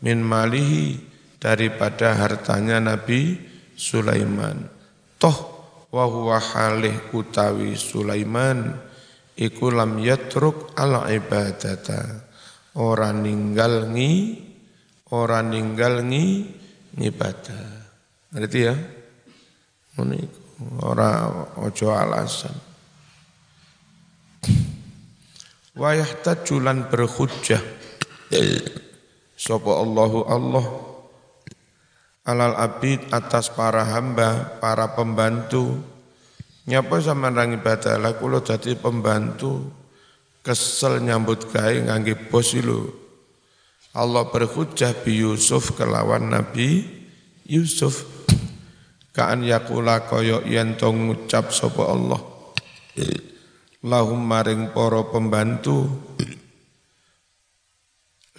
min 0.00 0.22
malihi 0.22 0.96
daripada 1.42 2.14
hartanya 2.16 2.80
Nabi 2.80 3.36
Sulaiman. 3.74 4.64
Toh 5.18 5.38
wa 5.90 6.04
huwa 6.06 6.38
halih 6.38 7.12
utawi 7.12 7.74
Sulaiman 7.74 8.74
iku 9.36 9.74
lam 9.74 9.98
yatruk 9.98 10.72
ala 10.78 11.10
ibadata. 11.10 12.30
Orang 12.74 13.22
ninggal 13.22 13.94
ngi, 13.94 14.14
orang 15.14 15.54
ninggal 15.54 16.02
ngi 16.02 16.26
ngibadah. 16.98 17.66
Ngerti 18.34 18.58
ya? 18.66 18.74
Ngono 19.94 20.14
iku. 20.18 20.40
Ora 20.82 21.30
aja 21.54 22.02
alasan. 22.02 22.54
Wa 25.74 25.90
yahtajulan 25.94 26.86
berhujjah. 26.86 27.62
Sapa 29.34 29.72
Allahu 29.74 30.18
Allah 30.30 30.66
alal 32.24 32.56
abid 32.56 33.04
atas 33.10 33.50
para 33.50 33.82
hamba, 33.82 34.58
para 34.62 34.94
pembantu. 34.94 35.82
Nyapa 36.64 36.96
sama 37.04 37.28
ibadah 37.28 38.00
lah 38.00 38.16
kula 38.16 38.40
dadi 38.40 38.72
pembantu 38.72 39.68
kesel 40.40 41.04
nyambut 41.04 41.52
gawe 41.52 41.92
ngangge 41.92 42.16
bos 42.32 42.56
lho. 42.56 42.88
Allah 43.92 44.30
berhujjah 44.32 45.04
bi 45.04 45.20
Yusuf 45.20 45.76
kelawan 45.76 46.32
Nabi 46.32 46.82
Yusuf 47.46 48.14
Ka'an 49.14 49.46
yakula 49.46 50.02
kaya 50.10 50.42
yen 50.42 50.74
ngucap 50.74 51.54
sapa 51.54 51.86
Allah. 51.86 52.18
Lahum 53.84 54.16
maring 54.16 54.72
para 54.72 55.04
pembantu. 55.12 55.84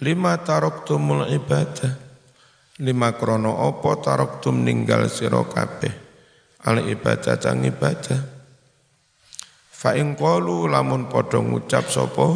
Lima 0.02 0.34
taroktumul 0.42 1.30
ibadah. 1.30 1.94
Lima 2.82 3.14
krono 3.14 3.54
opo 3.54 3.94
taroktum 4.02 4.66
ninggal 4.66 5.06
sira 5.06 5.46
kabeh. 5.46 5.94
Al 6.66 6.90
ibadah 6.90 7.38
tang 7.38 7.62
ibadah. 7.62 8.20
Fa 9.70 9.94
ing 9.94 10.18
qalu 10.18 10.66
lamun 10.66 11.06
padha 11.06 11.38
ngucap 11.38 11.86
sapa 11.94 12.26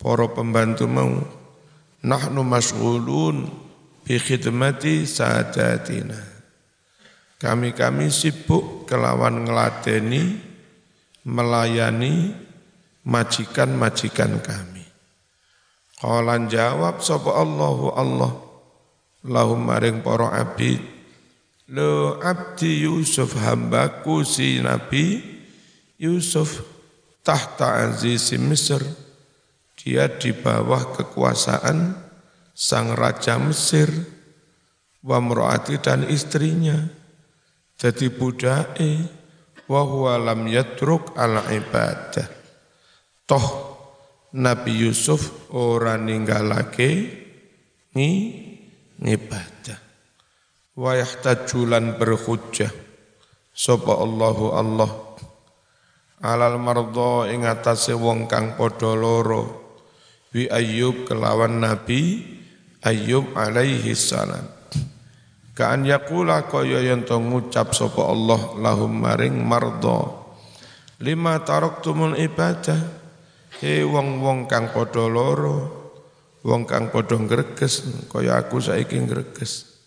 para 0.00 0.26
pembantu 0.32 0.88
mau 0.88 1.20
nahnu 2.00 2.40
masghulun 2.48 3.44
bi 4.00 4.16
khidmati 4.16 5.04
sadatina 5.04 6.34
kami-kami 7.44 8.08
sibuk 8.08 8.88
kelawan 8.88 9.44
ngeladeni, 9.44 10.40
melayani 11.24 12.36
majikan-majikan 13.04 14.40
kami. 14.40 14.84
Qalan 16.00 16.52
jawab 16.52 17.00
sapa 17.00 17.32
Allahu 17.32 17.86
Allah 17.96 18.32
lahum 19.24 19.64
maring 19.64 20.04
para 20.04 20.36
abid. 20.36 20.80
Lo 21.72 22.20
abdi 22.20 22.84
Yusuf 22.84 23.40
hambaku 23.40 24.20
si 24.20 24.60
Nabi 24.60 25.16
Yusuf 25.96 26.60
tahta 27.24 27.88
aziz 27.88 28.36
Mesir. 28.36 28.84
Dia 29.80 30.12
di 30.12 30.36
bawah 30.36 30.92
kekuasaan 30.92 31.96
sang 32.52 32.92
raja 32.92 33.40
Mesir 33.40 33.88
wa 35.00 35.20
dan 35.80 36.04
istrinya. 36.08 36.88
Jadi 37.80 38.12
budake 38.12 39.23
wa 39.70 39.82
huwa 39.84 40.20
lam 40.20 40.44
yatruk 40.48 41.16
ala 41.16 41.48
ibadah. 41.52 42.28
Toh 43.24 43.46
Nabi 44.34 44.84
Yusuf 44.84 45.50
ora 45.54 45.96
ninggalake 45.96 46.90
ni 47.94 48.08
ngibadah. 49.00 49.78
Wa 50.74 50.98
yahtajulan 50.98 51.96
berhujjah 51.96 52.84
sapa 53.54 53.94
Allahu 53.94 54.50
Allah 54.50 54.90
alal 56.24 56.58
mardo 56.58 57.28
ing 57.30 57.46
atase 57.46 57.94
wong 57.94 58.26
kang 58.26 58.58
padha 58.58 58.96
loro 58.98 59.62
wi 60.34 60.50
Ayyub 60.50 61.06
kelawan 61.06 61.62
Nabi 61.62 62.24
Ayyub 62.82 63.38
alaihi 63.38 63.94
salam 63.94 64.42
Ka'an 65.54 65.86
yakula 65.86 66.50
kaya 66.50 66.82
yang 66.82 67.06
to 67.06 67.14
ngucap 67.14 67.78
sapa 67.78 68.02
Allah 68.02 68.58
lahum 68.58 68.90
maring 68.90 69.38
mardo. 69.38 70.26
Lima 70.98 71.38
taraktumul 71.46 72.18
ibadah. 72.18 73.06
He 73.62 73.86
wong-wong 73.86 74.50
kang 74.50 74.74
padha 74.74 75.06
loro, 75.06 75.70
wong 76.42 76.66
kang 76.66 76.90
padha 76.90 77.14
greges 77.22 77.86
kaya 78.10 78.42
aku 78.42 78.58
saiki 78.58 78.98
greges. 79.06 79.78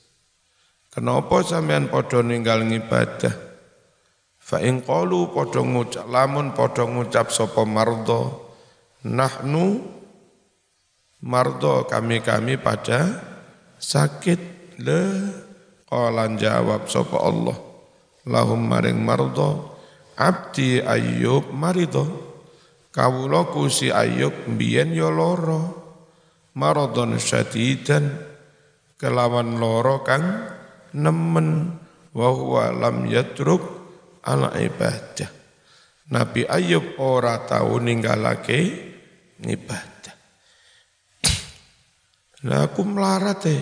Kenapa 0.88 1.43
sampean 1.43 1.91
padha 1.91 2.23
ninggal 2.23 2.63
ngibadah? 2.63 3.36
Fa 4.39 4.63
in 4.63 4.80
qalu 4.80 5.36
padha 5.36 5.67
ngucap 5.67 6.08
lamun 6.08 6.56
padha 6.56 6.88
ngucap 6.88 7.27
sapa 7.27 7.67
mardo. 7.67 8.56
Nahnu 9.03 9.84
mardo 11.27 11.84
kami-kami 11.91 12.56
pada 12.56 13.19
sakit 13.84 14.39
le 14.80 15.03
Qalan 15.88 16.36
jawab 16.36 16.91
sapa 16.91 17.15
Allah 17.23 17.56
lahum 18.28 18.60
maring 18.60 19.00
mardo 19.00 19.80
abdi 20.19 20.84
ayyub 20.84 21.56
marido 21.56 22.04
kawula 22.91 23.47
si 23.71 23.88
ayyub 23.88 24.52
mbiyen 24.52 24.91
ya 24.91 25.08
lara 25.08 25.63
maradon 26.60 27.15
syadidan 27.15 28.12
kelawan 29.00 29.56
loro 29.56 30.04
kang 30.04 30.26
nemen 30.91 31.80
wa 32.12 32.28
huwa 32.34 32.73
lam 32.73 33.06
yatruk 33.06 33.62
ala 34.26 34.52
ibadah. 34.58 35.30
Nabi 36.08 36.47
Ayub 36.47 36.97
ora 37.04 37.43
tau 37.43 37.78
ninggalake 37.84 38.60
ibadah. 39.43 40.15
Lah 42.47 42.63
aku 42.63 42.82
melarat 42.88 43.43
eh 43.50 43.62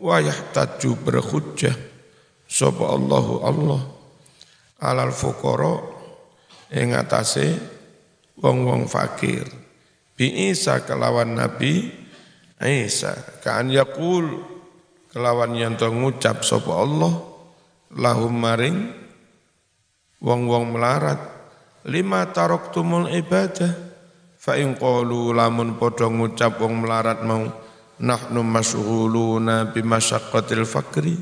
wa 0.00 0.20
yahtaju 0.20 0.90
berhujjah. 1.00 1.76
Sapa 2.46 2.84
Allahu 2.94 3.34
Allah. 3.42 3.82
Alal 4.78 5.10
fuqara 5.10 5.82
ing 6.70 6.94
atase 6.94 7.56
wong-wong 8.38 8.86
fakir. 8.86 9.48
Bi 10.14 10.52
Isa 10.52 10.84
kelawan 10.84 11.34
Nabi 11.36 11.90
Isa. 12.62 13.12
Kan 13.42 13.72
yaqul. 13.72 14.54
Kelawan 15.10 15.56
yang 15.56 15.80
ngucap 15.80 16.44
sapa 16.44 16.72
Allah. 16.76 17.14
Lahum 17.96 18.36
maring 18.36 18.92
wong-wong 20.20 20.76
melarat. 20.76 21.18
Lima 21.88 22.28
taraktumul 22.28 23.08
ibadah. 23.16 23.72
Fa 24.36 24.54
in 24.60 24.76
qalu 24.76 25.32
lamun 25.34 25.80
padha 25.80 26.06
ngucap 26.06 26.60
wong 26.60 26.84
melarat 26.84 27.24
mau 27.24 27.65
nahnu 28.00 28.44
mas'uluna 28.44 29.72
bimasyaqqatil 29.72 30.68
fakri 30.68 31.16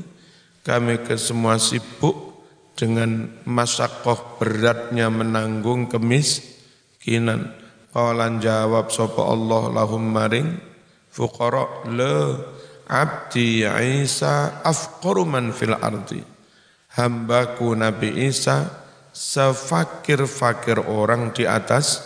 kami 0.65 1.05
ke 1.05 1.15
semua 1.15 1.61
sibuk 1.61 2.35
dengan 2.75 3.31
masakoh 3.47 4.41
beratnya 4.41 5.07
menanggung 5.07 5.87
kemiskinan. 5.87 7.53
Qalan 7.95 8.43
jawab 8.43 8.91
sapa 8.91 9.23
Allah 9.23 9.71
lahum 9.71 10.03
maring 10.03 10.59
fuqara 11.07 11.87
le 11.87 12.43
abdi 12.91 13.63
Isa 14.03 14.59
afqaru 14.59 15.23
fil 15.55 15.77
ardi. 15.79 16.19
Hambaku 16.99 17.71
Nabi 17.71 18.27
Isa 18.27 18.67
sefakir-fakir 19.15 20.83
orang 20.83 21.31
di 21.31 21.47
atas 21.47 22.03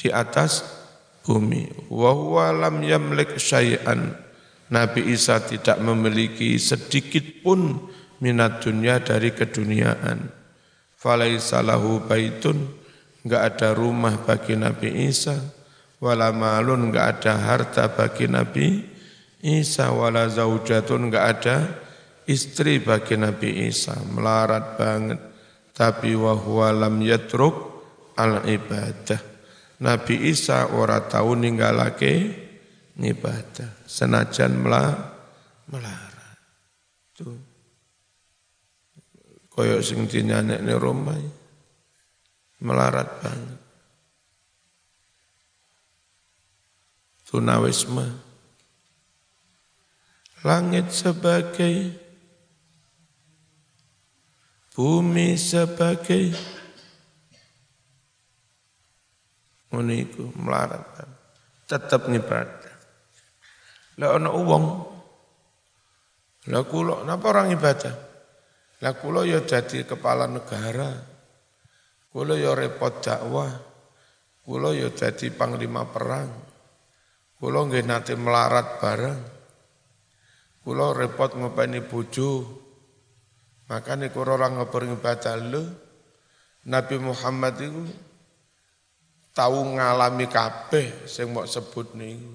di 0.00 0.08
atas 0.08 0.64
bumi. 1.24 1.88
Wa 1.88 2.12
huwa 2.12 2.52
lam 2.52 2.84
yamlik 2.84 3.40
syai'an. 3.40 4.12
Nabi 4.68 5.08
Isa 5.12 5.40
tidak 5.40 5.80
memiliki 5.80 6.60
sedikit 6.60 7.24
pun 7.40 7.80
minat 8.20 8.60
dunia 8.60 9.00
dari 9.00 9.32
keduniaan. 9.32 10.28
Falaisa 10.96 11.60
lahu 11.60 12.04
baitun 12.04 12.64
enggak 13.24 13.42
ada 13.56 13.76
rumah 13.76 14.20
bagi 14.24 14.56
Nabi 14.56 15.08
Isa, 15.08 15.36
wala 16.00 16.32
malun 16.32 16.88
enggak 16.88 17.20
ada 17.20 17.32
harta 17.36 17.84
bagi 17.92 18.28
Nabi 18.28 18.84
Isa, 19.44 19.92
wala 19.92 20.28
zaujatun 20.32 21.12
enggak 21.12 21.26
ada 21.40 21.56
istri 22.24 22.80
bagi 22.80 23.20
Nabi 23.20 23.68
Isa, 23.68 23.96
melarat 24.12 24.80
banget. 24.80 25.20
Tapi 25.74 26.14
wahwa 26.16 26.70
lam 26.70 27.02
yatruk 27.02 27.56
al 28.16 28.46
ibadah. 28.46 29.33
Nabi 29.82 30.30
Isa 30.30 30.70
ora 30.70 31.02
tahu 31.02 31.34
ninggalake 31.34 32.44
ibadah, 32.94 33.82
senajan 33.90 34.54
melarat. 34.54 36.38
Tuh. 37.14 37.38
Koyok 39.50 39.80
sing 39.82 40.06
dinyanekne 40.10 40.74
Roma 40.74 41.14
melarat 42.62 43.08
banget. 43.22 43.60
Tunawisme. 47.26 48.06
Langit 50.44 50.92
sebagai 50.92 51.94
bumi 54.74 55.38
sebagai 55.38 56.34
uniku 59.78 60.30
melarat 60.38 60.82
banget. 60.94 61.20
Tetap 61.64 62.06
ibadah. 62.08 62.74
Lah 63.98 64.18
ana 64.18 64.30
wong 64.30 64.94
lah 66.44 66.60
kula 66.68 67.08
napa 67.08 67.32
orang 67.32 67.56
ibadah? 67.56 67.94
Lah 68.84 68.92
kula 69.00 69.24
ya 69.24 69.40
jadi 69.40 69.88
kepala 69.88 70.28
negara. 70.28 70.92
Kula 72.12 72.36
ya 72.36 72.52
repot 72.52 73.00
dakwah. 73.00 73.48
Kula 74.44 74.76
ya 74.76 74.92
jadi 74.92 75.32
panglima 75.32 75.88
perang. 75.88 76.28
Kula 77.40 77.64
nggih 77.64 77.88
nate 77.88 78.12
melarat 78.12 78.76
bareng. 78.76 79.20
Kula 80.60 80.92
repot 80.92 81.32
ngopeni 81.32 81.80
bojo. 81.80 82.60
Makanya 83.72 84.12
kula 84.12 84.36
ora 84.36 84.52
ngepering 84.52 85.00
ibadah 85.00 85.36
lho. 85.40 85.64
Nabi 86.68 86.96
Muhammad 87.00 87.56
itu 87.60 87.84
tahu 89.34 89.76
ngalami 89.76 90.30
kabeh 90.30 91.10
sing 91.10 91.34
mau 91.34 91.44
sebut 91.44 91.92
niku. 91.98 92.32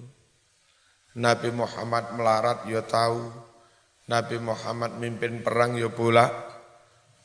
Nabi 1.18 1.50
Muhammad 1.50 2.14
melarat 2.14 2.70
ya 2.70 2.86
tahu. 2.86 3.32
Nabi 4.10 4.38
Muhammad 4.42 4.98
mimpin 4.98 5.46
perang 5.46 5.78
ya 5.78 5.86
bolak 5.86 6.50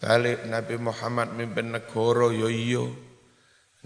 Balik 0.05 0.45
Nabi 0.53 0.77
Muhammad 0.77 1.33
mimpin 1.33 1.73
negara 1.73 2.29
ya 2.29 2.45
iya. 2.53 2.85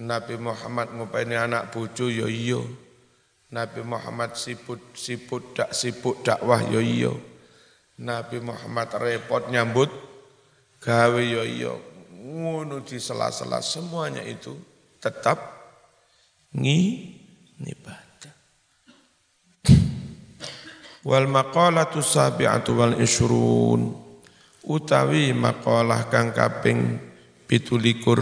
Nabi 0.03 0.35
Muhammad 0.35 0.91
ngupeni 0.91 1.39
anak 1.39 1.71
bojo 1.71 2.11
ya 2.11 2.27
iya. 2.27 2.59
Nabi 3.55 3.87
Muhammad 3.87 4.35
sibuk 4.35 4.99
sibuk 4.99 5.55
dak 5.55 5.71
sibuk 5.71 6.27
dakwah 6.27 6.59
ya 6.59 6.83
iya. 6.83 7.15
Nabi 8.03 8.43
Muhammad 8.43 8.99
repot 8.99 9.47
nyambut 9.47 9.95
gawe 10.83 11.23
ya 11.23 11.47
iya. 11.47 11.75
Ngono 12.19 12.83
di 12.83 12.99
sela-sela 12.99 13.63
semuanya 13.63 14.27
itu 14.27 14.59
tetap 14.99 15.58
ngi 16.55 16.81
ibadah. 17.65 18.37
Wal 21.05 21.27
maqalatu 21.29 22.05
sabi'atu 22.05 22.71
wal 22.77 22.97
ishrun. 23.01 23.97
Utawi 24.69 25.33
makalah 25.33 26.13
kang 26.13 26.37
kaping 26.37 27.01
pitulikur. 27.49 28.21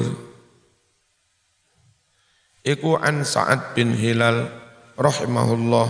Iku 2.62 2.99
an 2.99 3.27
Sa'ad 3.27 3.75
bin 3.75 3.95
Hilal 3.95 4.47
rahimahullah. 4.95 5.89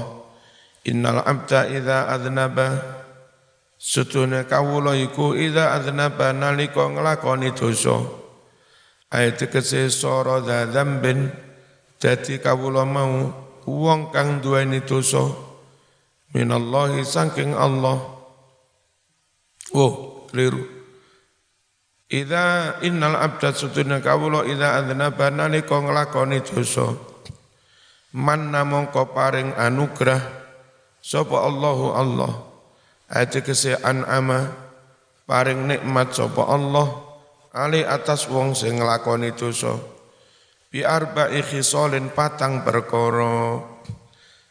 Innal 0.89 1.21
abda 1.21 1.69
idza 1.69 2.09
adnaba. 2.09 2.97
Sutune 3.77 4.49
kawula 4.49 4.97
iku 4.97 5.37
idza 5.37 5.77
adnaba 5.77 6.33
nalika 6.33 6.89
nglakoni 6.89 7.53
dosa. 7.53 8.01
Ayat 9.13 9.45
kese 9.53 9.93
sora 9.93 10.41
dzambin 10.41 11.29
dadi 12.07 12.39
kawula 12.39 12.87
mau 12.87 13.35
wong 13.67 14.15
kang 14.15 14.39
duweni 14.39 14.79
dosa 14.87 15.27
minallahi 16.31 17.03
saking 17.03 17.51
Allah. 17.59 17.99
Oh 19.75 20.23
keliru. 20.31 20.63
Idza 22.07 22.79
innal 22.87 23.19
abda 23.19 23.51
sutuna 23.51 23.99
kawula 23.99 24.47
idza 24.47 24.79
adznaba 24.79 25.35
nalika 25.35 25.83
nglakoni 25.83 26.47
dosa. 26.47 26.95
Man 28.15 28.55
namangka 28.55 29.11
paring 29.11 29.59
anugrah 29.59 30.23
sapa 31.03 31.43
Allahu 31.43 31.91
Allah? 31.91 32.33
Ayat 33.11 33.43
kese 33.43 33.83
an'ama 33.83 34.55
paring 35.27 35.67
nikmat 35.67 36.15
sapa 36.15 36.47
Allah 36.47 36.87
ali 37.51 37.83
atas 37.83 38.31
wong 38.31 38.55
sing 38.55 38.79
nglakoni 38.79 39.35
dosa 39.35 39.96
bi 40.77 40.85
arba'i 40.85 41.41
khisalin 41.41 42.13
patang 42.13 42.61
perkara. 42.61 43.65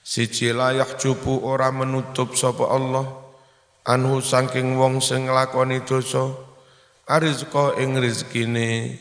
Siji 0.02 0.50
layak 0.50 0.98
jubu 0.98 1.46
ora 1.46 1.70
menutup 1.70 2.34
sapa 2.34 2.66
Allah. 2.66 3.06
Anhu 3.86 4.26
saking 4.26 4.74
wong 4.82 5.06
sing 5.06 5.30
nglakoni 5.30 5.86
dosa. 5.86 6.34
Arizqa 7.06 7.78
ing 7.78 8.02
rezekine 8.02 8.98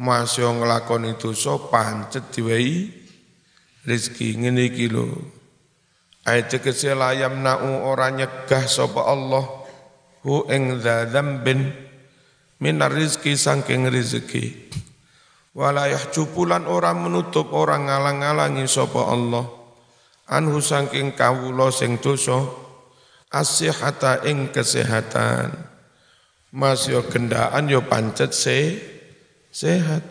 masya 0.00 0.48
nglakoni 0.48 1.20
dosa 1.20 1.60
pancet 1.68 2.32
diwehi 2.32 2.88
rezeki 3.84 4.40
ngene 4.40 4.72
iki 4.72 4.88
lho. 4.88 5.12
Ayat 6.24 6.56
kese 6.56 6.96
layam 6.96 7.44
na'u 7.44 7.84
ora 7.84 8.08
nyegah 8.08 8.64
sapa 8.64 9.12
Allah 9.12 9.44
hu 10.24 10.48
ing 10.48 10.80
dzambin 10.80 11.68
minar 12.64 12.96
rizki 12.96 13.36
saking 13.36 13.92
rezeki 13.92 14.72
wala 15.52 15.88
yahjubulan 15.88 16.64
ora 16.64 16.96
menutup 16.96 17.52
orang 17.52 17.88
ngalang-alangi 17.88 18.64
sapa 18.64 19.08
Allah. 19.08 19.44
Anhu 20.32 20.64
saking 20.64 21.12
kawula 21.12 21.68
sing 21.68 22.00
dosa 22.00 22.40
asihata 23.28 24.24
ing 24.24 24.48
kesehatan. 24.48 25.52
Mas 26.52 26.88
yo 26.88 27.04
gendaan 27.08 27.68
yo 27.68 27.84
pancet 27.84 28.32
se 28.36 28.58
sehat. 29.48 30.04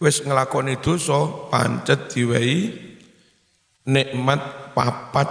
Wis 0.00 0.22
nglakoni 0.22 0.78
dosa 0.82 1.50
pancet 1.50 2.10
diwehi 2.14 2.90
nikmat 3.90 4.72
papat 4.74 5.28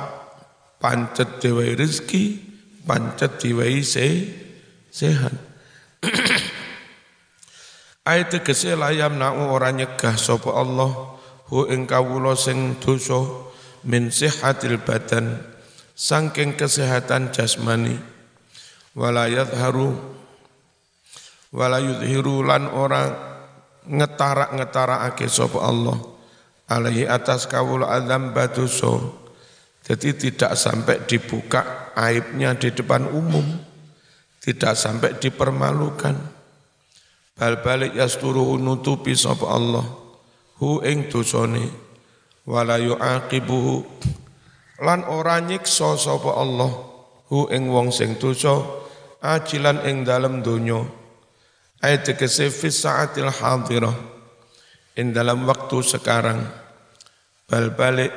pancet 0.79 1.43
diwehi 1.43 1.75
rezeki 1.75 2.23
pancet 2.87 3.39
diwehi 3.41 3.81
se 3.83 4.07
sehat 4.89 5.33
Ayat 8.09 8.41
tegese 8.41 8.73
layam 8.73 9.21
na'u 9.21 9.53
ora 9.53 9.69
nyegah 9.69 10.17
sapa 10.17 10.49
Allah 10.57 11.13
hu 11.53 11.69
ing 11.69 11.85
kawula 11.85 12.33
sing 12.33 12.81
dosa 12.81 13.21
min 13.85 14.09
sihatil 14.09 14.81
badan 14.81 15.37
sangking 15.93 16.57
kesehatan 16.57 17.29
jasmani. 17.29 18.01
Wala 18.97 19.29
yadharu 19.29 19.93
wala 21.53 21.77
yudhiru 21.77 22.41
lan 22.49 22.65
orang 22.73 23.13
ngetarak-ngetarakake 23.85 25.29
sapa 25.29 25.61
Allah 25.61 25.97
alaihi 26.65 27.05
atas 27.05 27.45
kawula 27.45 27.93
adzam 27.93 28.33
batuso 28.33 29.21
jadi 29.85 30.13
tidak 30.13 30.53
sampai 30.53 31.05
dibuka 31.09 31.93
aibnya 31.97 32.53
di 32.53 32.69
depan 32.69 33.09
umum 33.09 33.45
tidak 34.41 34.77
sampai 34.77 35.17
dipermalukan 35.17 36.38
bal 37.39 37.63
balik 37.63 37.95
yasturuhu 37.95 38.59
nutupi 38.59 39.15
sapa 39.15 39.47
Allah. 39.47 39.87
Hu 40.59 40.83
ing 40.83 41.07
dosane. 41.07 41.71
Wala 42.43 42.75
yu'aqibuhu. 42.75 43.87
Lan 44.83 45.07
ora 45.07 45.39
nyiksa 45.39 45.95
sapa 45.95 46.35
Allah. 46.35 46.67
Hu 47.31 47.47
ing 47.47 47.71
wong 47.71 47.95
sing 47.95 48.19
dosa 48.19 48.59
ajilan 49.23 49.87
ing 49.87 50.03
dalem 50.03 50.43
donya. 50.43 50.83
Ayat 51.79 52.11
tegese 52.11 52.51
fi 52.51 52.67
saatil 52.67 53.31
hadirah. 53.31 53.95
Ing 54.99 55.15
dalam 55.15 55.47
waktu 55.47 55.79
sekarang. 55.79 56.43
Bal 57.47 57.71
balik 57.71 58.11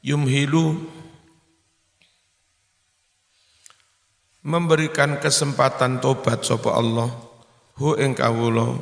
yumhilu. 0.00 0.96
Memberikan 4.40 5.20
kesempatan 5.20 6.00
tobat 6.00 6.40
sapa 6.48 6.72
Allah 6.72 7.29
hu 7.76 7.94
ing 7.94 8.16
kawula. 8.16 8.80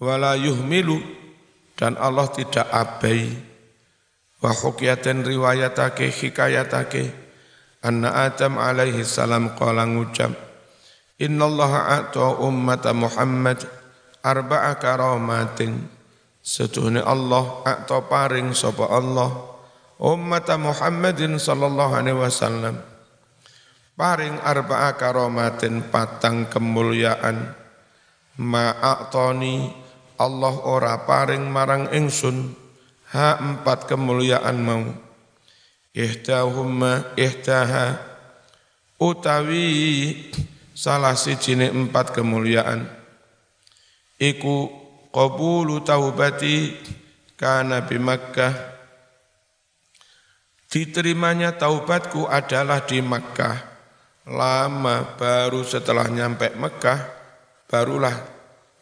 Wala 0.00 0.34
yuhmilu 0.34 0.98
dan 1.76 2.00
Allah 2.00 2.26
tidak 2.32 2.66
abai. 2.72 3.30
Wa 4.40 4.56
hukiyatan 4.56 5.22
riwayatake 5.22 6.08
hikayatake. 6.08 7.12
Anna 7.84 8.12
Adam 8.28 8.60
alaihi 8.60 9.04
salam 9.04 9.56
qala 9.56 9.88
ngucap 9.88 10.36
innallaha 11.20 12.00
ata 12.00 12.40
ummata 12.40 12.92
Muhammad 12.96 13.60
arba'a 14.20 14.76
karamatin. 14.80 15.88
Setuhne 16.40 17.04
Allah 17.04 17.60
ata 17.68 18.00
paring 18.04 18.56
sapa 18.56 18.88
Allah 18.88 19.28
ummata 20.00 20.56
Muhammadin 20.56 21.36
sallallahu 21.36 21.92
alaihi 21.92 22.16
wasallam 22.16 22.80
paring 24.00 24.40
arba'a 24.40 24.96
karamatin 24.96 25.92
patang 25.92 26.48
kemuliaan. 26.48 27.52
Ma'atoni 28.40 29.68
Allah 30.16 30.54
ora 30.64 31.04
paring 31.04 31.44
marang 31.44 31.92
ingsun. 31.92 32.56
Ha 33.12 33.36
empat 33.36 33.92
kemuliaan 33.92 34.56
mau. 34.64 34.88
Ihtahumma 35.92 37.12
ihtaha 37.12 38.00
utawi 38.96 39.68
salah 40.72 41.12
sijine 41.12 41.68
empat 41.68 42.16
kemuliaan. 42.16 42.88
Iku 44.16 44.72
qabulu 45.12 45.84
taubati 45.84 46.72
kana 47.36 47.84
bi 47.84 48.00
Makkah. 48.00 48.54
Diterimanya 50.70 51.58
taubatku 51.58 52.30
adalah 52.30 52.86
di 52.86 53.02
Makkah 53.02 53.69
lama 54.28 55.16
baru 55.16 55.64
setelah 55.64 56.04
nyampe 56.10 56.52
Mekah 56.58 57.00
barulah 57.70 58.16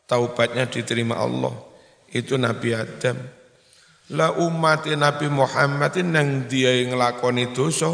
taubatnya 0.09 0.67
diterima 0.67 1.21
Allah. 1.21 1.53
Itu 2.09 2.41
Nabi 2.41 2.73
Adam. 2.73 3.21
La 4.09 4.33
umat 4.33 4.89
Nabi 4.89 5.29
Muhammad 5.29 6.01
nang 6.01 6.49
dia 6.49 6.73
yang 6.73 6.97
ngelakoni 6.97 7.53
dosa, 7.53 7.93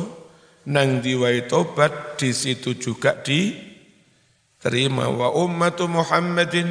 nang 0.71 1.03
diwai 1.03 1.51
tobat 1.51 2.15
di 2.15 2.31
situ 2.31 2.79
juga 2.79 3.19
diterima. 3.19 5.11
Wa 5.11 5.35
ummatu 5.35 5.91
Muhammadin 5.91 6.71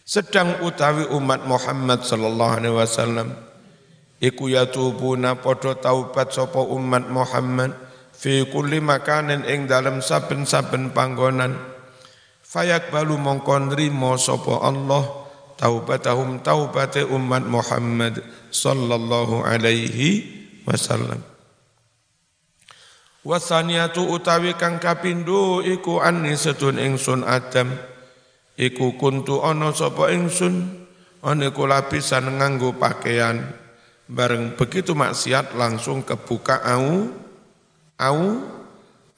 sedang 0.00 0.64
utawi 0.64 1.04
umat 1.12 1.44
Muhammad 1.44 2.08
sallallahu 2.08 2.52
alaihi 2.56 2.72
wasallam. 2.72 3.28
Iku 4.24 4.48
yatubuna 4.48 5.36
padha 5.36 5.76
taubat 5.76 6.32
sapa 6.32 6.64
umat 6.64 7.12
Muhammad 7.12 7.76
fi 8.14 8.46
kulli 8.46 8.78
makanin 8.78 9.42
ing 9.44 9.66
dalam 9.66 9.98
saben-saben 9.98 10.94
panggonan. 10.94 11.58
Fayak 12.40 12.94
balu 12.94 13.18
mongkon 13.18 13.74
nrimo 13.74 14.14
sapa 14.14 14.62
Allah 14.62 15.02
taubatahum 15.58 16.38
taubate 16.38 17.02
umat 17.02 17.42
Muhammad 17.42 18.22
sallallahu 18.54 19.42
alaihi 19.42 20.22
wasallam. 20.62 21.18
Wasaniatu 23.24 24.04
utawi 24.04 24.52
kang 24.54 24.78
kapindo 24.78 25.64
iku 25.64 25.98
anni 25.98 26.36
sedun 26.36 26.76
ingsun 26.76 27.24
Adam. 27.24 27.72
Iku 28.54 28.94
kuntu 29.00 29.42
ana 29.42 29.74
sapa 29.74 30.12
ingsun 30.14 30.86
ana 31.24 31.48
kula 31.50 31.88
pisan 31.90 32.38
nganggo 32.38 32.76
pakaian. 32.76 33.40
Bareng 34.04 34.54
begitu 34.60 34.92
maksiat 34.92 35.56
langsung 35.56 36.04
kebuka 36.04 36.60
au 36.60 37.23
au 37.98 38.42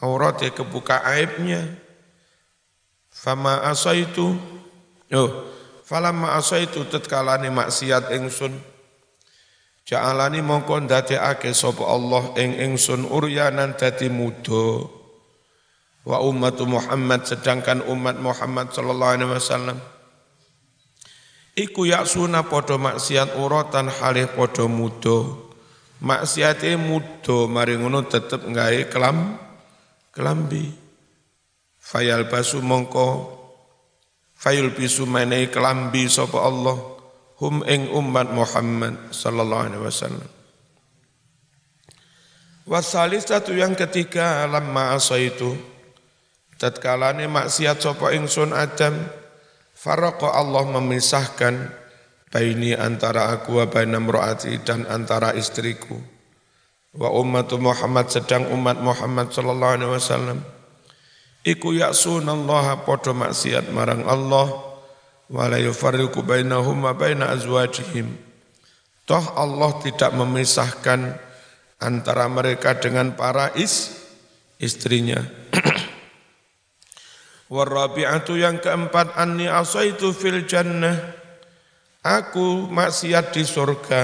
auratnya 0.00 0.52
kebuka 0.52 1.00
aibnya. 1.04 1.64
Fama 3.08 3.64
asaitu 3.64 4.36
oh 5.12 5.30
Falamma 5.86 6.34
asaitu 6.34 6.82
tetkalane 6.90 7.46
maksiat 7.46 8.10
ingsun. 8.10 8.50
Ja'alani 9.86 10.42
mongko 10.42 10.82
ndadekake 10.82 11.54
sapa 11.54 11.86
Allah 11.86 12.34
ing 12.42 12.58
ingsun 12.58 13.06
uryanan 13.06 13.78
dadi 13.78 14.10
muda. 14.10 14.82
Wa 16.02 16.18
umat 16.26 16.58
Muhammad 16.66 17.22
sedangkan 17.30 17.86
umat 17.86 18.18
Muhammad 18.18 18.74
sallallahu 18.74 19.14
alaihi 19.14 19.30
wasallam. 19.30 19.78
Iku 21.54 21.86
yaksuna 21.86 22.42
padha 22.50 22.82
maksiat 22.82 23.38
uratan 23.38 23.86
halih 23.86 24.26
padha 24.34 24.66
muda 24.66 25.45
maksiate 26.02 26.76
muda 26.76 27.48
mari 27.48 27.80
ngono 27.80 28.04
tetep 28.04 28.44
gawe 28.44 28.80
kelam 28.90 29.36
kelambi. 30.12 30.72
Fayal 31.76 32.26
basu 32.26 32.58
mongko 32.64 33.36
fayul 34.34 34.74
bisu 34.74 35.06
menai 35.06 35.52
kelambi 35.52 36.08
sapa 36.10 36.42
Allah. 36.42 36.76
Hum 37.36 37.60
ing 37.68 37.92
umat 37.92 38.32
Muhammad 38.32 39.12
sallallahu 39.12 39.64
alaihi 39.68 39.84
wasallam. 39.84 40.30
Wasalisatu 42.64 43.52
yang 43.52 43.76
ketiga 43.76 44.48
lamma 44.48 44.96
asaitu. 44.96 45.52
Tatkalane 46.56 47.28
maksiat 47.28 47.84
sapa 47.84 48.16
ingsun 48.16 48.56
Adam 48.56 48.96
faraqa 49.76 50.32
Allah 50.32 50.64
memisahkan 50.64 51.68
baini 52.30 52.74
antara 52.74 53.30
aku 53.34 53.62
wa 53.62 53.66
baina 53.70 54.02
mraati 54.02 54.62
dan 54.62 54.86
antara 54.86 55.34
istriku. 55.34 55.98
Wa 56.96 57.12
ummatu 57.12 57.60
Muhammad 57.60 58.08
sedang 58.08 58.48
umat 58.56 58.80
Muhammad 58.80 59.30
sallallahu 59.30 59.74
alaihi 59.76 59.92
wasallam. 59.92 60.38
Iku 61.46 61.76
ya'sunallaha 61.76 62.88
padha 62.88 63.12
maksiat 63.14 63.70
marang 63.70 64.02
Allah. 64.08 64.64
Wala 65.26 65.58
yufarriqu 65.58 66.22
bainahum 66.22 66.86
wa 66.86 66.94
baina 66.94 67.30
azwajihim. 67.34 68.14
Toh 69.06 69.26
Allah 69.38 69.70
tidak 69.82 70.14
memisahkan 70.18 71.14
antara 71.78 72.26
mereka 72.26 72.74
dengan 72.78 73.14
para 73.14 73.54
is 73.54 74.02
istrinya. 74.58 75.22
Warabi'atu 77.54 78.34
yang 78.34 78.58
keempat 78.58 79.14
anni 79.14 79.46
asaitu 79.46 80.10
fil 80.10 80.42
jannah 80.50 81.25
aku 82.06 82.70
maksiat 82.70 83.34
di 83.34 83.42
surga. 83.42 84.02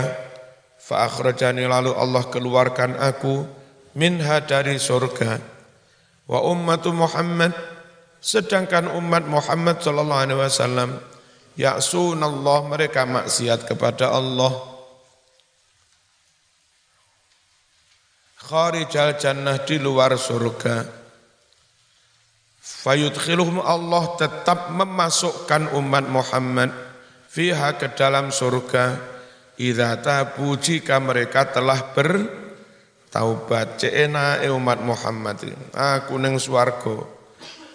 Fa 0.83 1.07
akhrajani 1.07 1.63
lalu 1.63 1.95
Allah 1.95 2.27
keluarkan 2.27 2.99
aku 2.99 3.47
minha 3.95 4.43
dari 4.43 4.83
surga. 4.83 5.39
Wa 6.27 6.43
ummatu 6.43 6.91
Muhammad 6.91 7.55
sedangkan 8.19 8.91
umat 8.99 9.27
Muhammad 9.27 9.79
sallallahu 9.79 10.23
alaihi 10.27 10.41
wasallam 10.43 10.91
ya'sunallah 11.55 12.67
mereka 12.67 13.07
maksiat 13.07 13.67
kepada 13.71 14.11
Allah. 14.11 14.53
Kharijal 18.43 19.17
jannah 19.17 19.63
di 19.63 19.79
luar 19.79 20.19
surga. 20.19 20.85
Fayudkhiluhum 22.63 23.63
Allah 23.63 24.19
tetap 24.19 24.75
memasukkan 24.75 25.75
umat 25.79 26.05
Muhammad 26.11 26.92
fiha 27.33 27.81
ke 27.81 27.97
dalam 27.97 28.29
surga 28.29 29.01
idza 29.57 29.97
tabu 30.05 30.61
jika 30.61 31.01
mereka 31.01 31.49
telah 31.49 31.81
ber 31.97 32.29
taubat 33.09 33.81
cena 33.81 34.37
e 34.45 34.53
umat 34.53 34.85
Muhammad. 34.85 35.41
Aku 35.73 36.21
neng 36.21 36.37
swarga. 36.37 37.09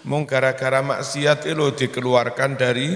Mung 0.06 0.30
gara-gara 0.30 0.78
maksiat 0.78 1.42
lo 1.58 1.74
dikeluarkan 1.74 2.54
dari 2.54 2.94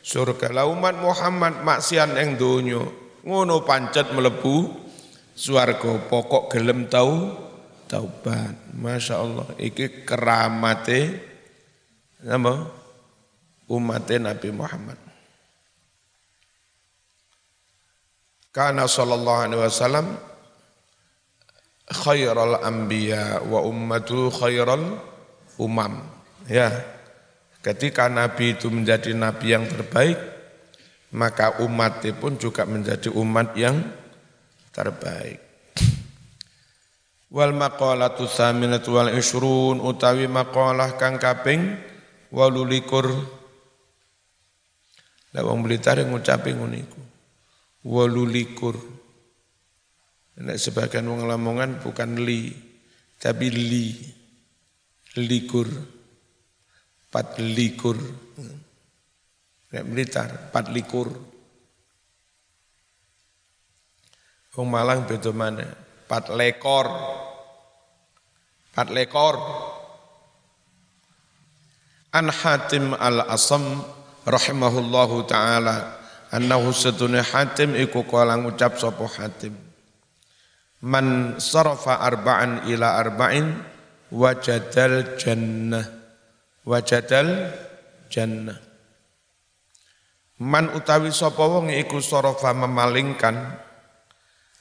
surga. 0.00 0.48
La 0.56 0.64
umat 0.64 0.96
Muhammad 0.96 1.60
maksiat 1.60 2.16
eng 2.16 2.40
donya. 2.40 2.80
Ngono 3.20 3.60
pancet 3.68 4.16
melebu 4.16 4.72
swarga. 5.36 6.00
Pokok 6.08 6.48
gelem 6.48 6.88
tau 6.88 7.28
taubat. 7.84 8.56
Masya 8.72 9.20
Allah 9.20 9.48
iki 9.60 10.08
keramate 10.08 11.28
apa 12.20 12.68
umat 13.68 14.08
Nabi 14.12 14.48
Muhammad 14.52 15.09
karena 18.50 18.90
sallallahu 18.90 19.46
alaihi 19.46 19.62
wasallam 19.62 20.18
khairal 21.90 22.62
anbiya 22.62 23.42
wa 23.46 23.66
ummatu 23.66 24.30
khairal 24.30 25.02
umam. 25.58 25.98
Ya. 26.46 26.70
Ketika 27.60 28.08
nabi 28.08 28.56
itu 28.56 28.72
menjadi 28.72 29.12
nabi 29.12 29.52
yang 29.52 29.68
terbaik, 29.68 30.16
maka 31.12 31.60
umatnya 31.60 32.16
pun 32.16 32.40
juga 32.40 32.64
menjadi 32.64 33.12
umat 33.12 33.52
yang 33.52 33.84
terbaik. 34.72 35.44
Wal 37.30 37.54
maqalatu 37.54 38.26
tsaminatu 38.26 38.96
wal 38.96 39.12
ishrun 39.14 39.78
utawi 39.78 40.26
maqalah 40.26 40.96
kang 40.96 41.20
kaping 41.20 41.76
18. 42.32 42.40
Lah 45.30 45.46
wong 45.46 45.62
Blitar 45.62 46.02
ngucapi 46.02 46.50
ngono 46.56 47.09
iku. 47.84 48.74
18. 48.74 50.40
Nek 50.40 50.56
sebagian 50.56 51.04
wong 51.04 51.28
Lamongan 51.28 51.84
bukan 51.84 52.16
li, 52.24 52.48
tapi 53.20 53.52
li. 53.52 53.92
Likur. 55.20 55.68
Pat 57.10 57.36
likur. 57.42 57.98
Nek 59.74 59.84
Blitar, 59.84 60.48
pat 60.54 60.70
likur. 60.72 61.10
Wong 64.56 64.68
Malang 64.70 65.04
beda 65.06 65.30
mana? 65.34 65.66
Pat 66.08 66.30
lekor. 66.30 66.88
Pat 68.74 68.88
lekor. 68.90 69.36
An 72.10 72.26
Hatim 72.30 72.94
al-Asam 72.98 73.62
rahimahullahu 74.26 75.26
taala 75.30 75.99
annahu 76.30 76.70
sedune 76.70 77.22
Hatim 77.22 77.74
iku 77.74 78.06
kala 78.06 78.38
ngucap 78.38 78.78
sapa 78.78 79.04
Hatim. 79.06 79.54
Man 80.80 81.36
sarafa 81.36 82.00
arba'an 82.00 82.64
ila 82.70 82.96
arba'in 82.96 83.52
wajadal 84.08 85.20
jannah. 85.20 85.84
Wajadal 86.64 87.52
jannah. 88.08 88.56
Man 90.40 90.72
utawi 90.72 91.12
sapa 91.12 91.44
wong 91.44 91.68
iku 91.68 92.00
sarafa 92.00 92.56
memalingkan 92.56 93.36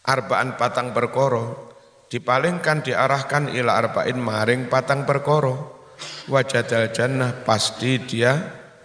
arbaan 0.03 0.59
patang 0.59 0.91
perkoro 0.91 1.71
dipalingkan 2.11 2.83
diarahkan 2.83 3.53
ila 3.55 3.79
arba'in 3.79 4.19
maring 4.19 4.67
patang 4.67 5.07
perkoro 5.07 5.79
wajadal 6.27 6.91
jannah 6.91 7.31
pasti 7.47 7.95
dia 8.01 8.33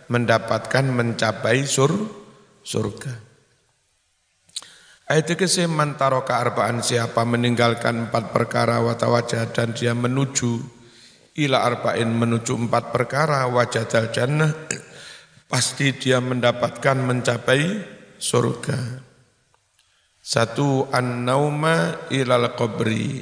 mendapatkan 0.07 0.85
mencapai 0.87 1.65
sur 1.65 1.91
surga 2.65 3.37
Ayat 5.05 5.37
ke 5.37 5.45
mantaro 5.69 6.25
arbaan 6.25 6.81
siapa 6.81 7.29
meninggalkan 7.29 8.09
empat 8.09 8.33
perkara 8.33 8.81
wajah 8.81 9.53
dan 9.53 9.77
dia 9.77 9.93
menuju 9.93 10.65
ila 11.45 11.61
arba'in 11.61 12.09
menuju 12.09 12.57
empat 12.57 12.89
perkara 12.89 13.45
wajadal 13.53 14.09
jannah 14.17 14.49
pasti 15.45 15.93
dia 15.93 16.25
mendapatkan 16.25 16.97
mencapai 16.99 17.85
surga. 18.17 19.05
Satu 20.25 20.89
an-nauma 20.89 22.09
ilal 22.09 22.57
qabri. 22.57 23.21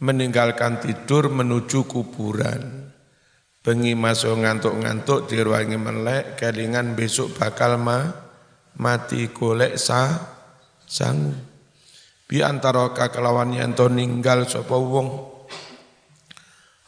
Meninggalkan 0.00 0.80
tidur 0.80 1.28
menuju 1.28 1.84
kuburan. 1.84 2.88
Bengi 3.60 3.92
masuk 3.92 4.40
ngantuk-ngantuk 4.40 5.28
diruangi 5.28 5.76
melek, 5.76 6.40
kelingan 6.40 6.96
besok 6.96 7.36
bakal 7.36 7.76
ma, 7.76 8.08
mati 8.80 9.28
golek 9.28 9.76
sa 9.76 10.16
sangu. 10.88 11.36
Bi 12.24 12.40
antara 12.40 12.88
kakelawan 12.96 13.52
yanto 13.52 13.92
ninggal 13.92 14.48
sapa 14.48 14.80
wong 14.80 15.12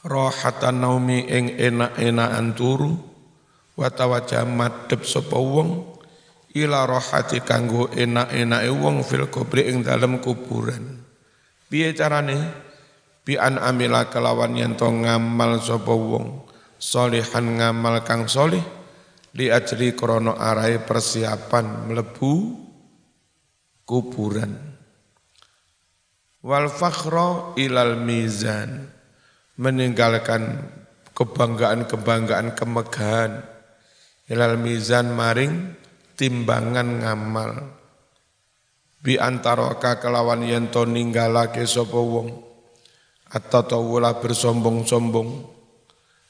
rohatan 0.01 0.81
naumi 0.81 1.29
ing 1.29 1.61
enak-enakan 1.61 2.57
turu 2.57 2.97
wa 3.77 3.93
tawajjah 3.93 4.49
madhep 4.49 5.05
sapa 5.05 5.37
wong 5.37 5.93
ila 6.57 6.89
rohati 6.89 7.45
kanggo 7.45 7.93
enak-enake 7.93 8.73
wong 8.73 9.05
fil 9.05 9.29
kubri 9.29 9.69
ing 9.69 9.85
dalem 9.85 10.25
kuburan. 10.25 11.05
Piye 11.69 11.93
carane? 11.93 12.65
Bi 13.29 13.37
an 13.37 13.61
amila 13.61 14.09
kelawan 14.09 14.57
yen 14.57 14.73
to 14.73 14.89
ngamal 14.89 15.61
sapa 15.61 15.93
wong 15.93 16.49
solihan 16.83 17.47
ngamal 17.63 18.03
kang 18.03 18.27
solih 18.27 18.67
li 19.39 19.47
ajri 19.47 19.95
krana 19.95 20.35
arahe 20.35 20.83
persiapan 20.83 21.87
mlebu 21.87 22.59
kuburan. 23.87 24.59
Wal 26.43 26.67
fakhra 26.67 27.55
ilal 27.55 28.03
mizan 28.03 28.91
meninggalkan 29.55 30.59
kebanggaan-kebanggaan 31.15 32.59
kemegahan. 32.59 33.47
Ilal 34.27 34.59
mizan 34.59 35.15
maring 35.15 35.79
timbangan 36.19 36.89
ngamal. 36.99 37.79
Bi 39.03 39.23
antara 39.23 39.79
kelawan 39.79 40.47
yen 40.47 40.67
ninggalake 40.71 41.63
sapa 41.63 41.99
wong 41.99 42.43
atau 43.33 43.63
tawula 43.67 44.19
bersombong-sombong 44.19 45.62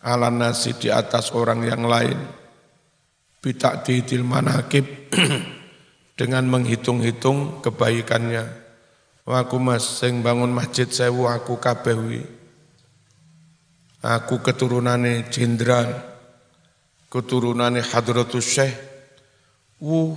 ala 0.03 0.29
nasi 0.29 0.75
di 0.77 0.91
atas 0.91 1.31
orang 1.33 1.63
yang 1.63 1.87
lain. 1.87 2.19
Bitak 3.43 3.87
didil 3.87 4.23
manakib 4.23 4.87
dengan 6.21 6.45
menghitung-hitung 6.47 7.63
kebaikannya. 7.63 8.63
Aku 9.23 9.63
mas 9.63 10.03
sing 10.03 10.19
bangun 10.19 10.51
masjid 10.51 10.91
sewu 10.91 11.31
aku 11.31 11.55
kabeh 11.63 11.95
aku 14.03 14.43
keturunane 14.43 15.31
jenderal 15.31 15.95
keturunane 17.07 17.79
hadratus 17.79 18.47
syekh. 18.59 18.75
Uh 19.79 20.15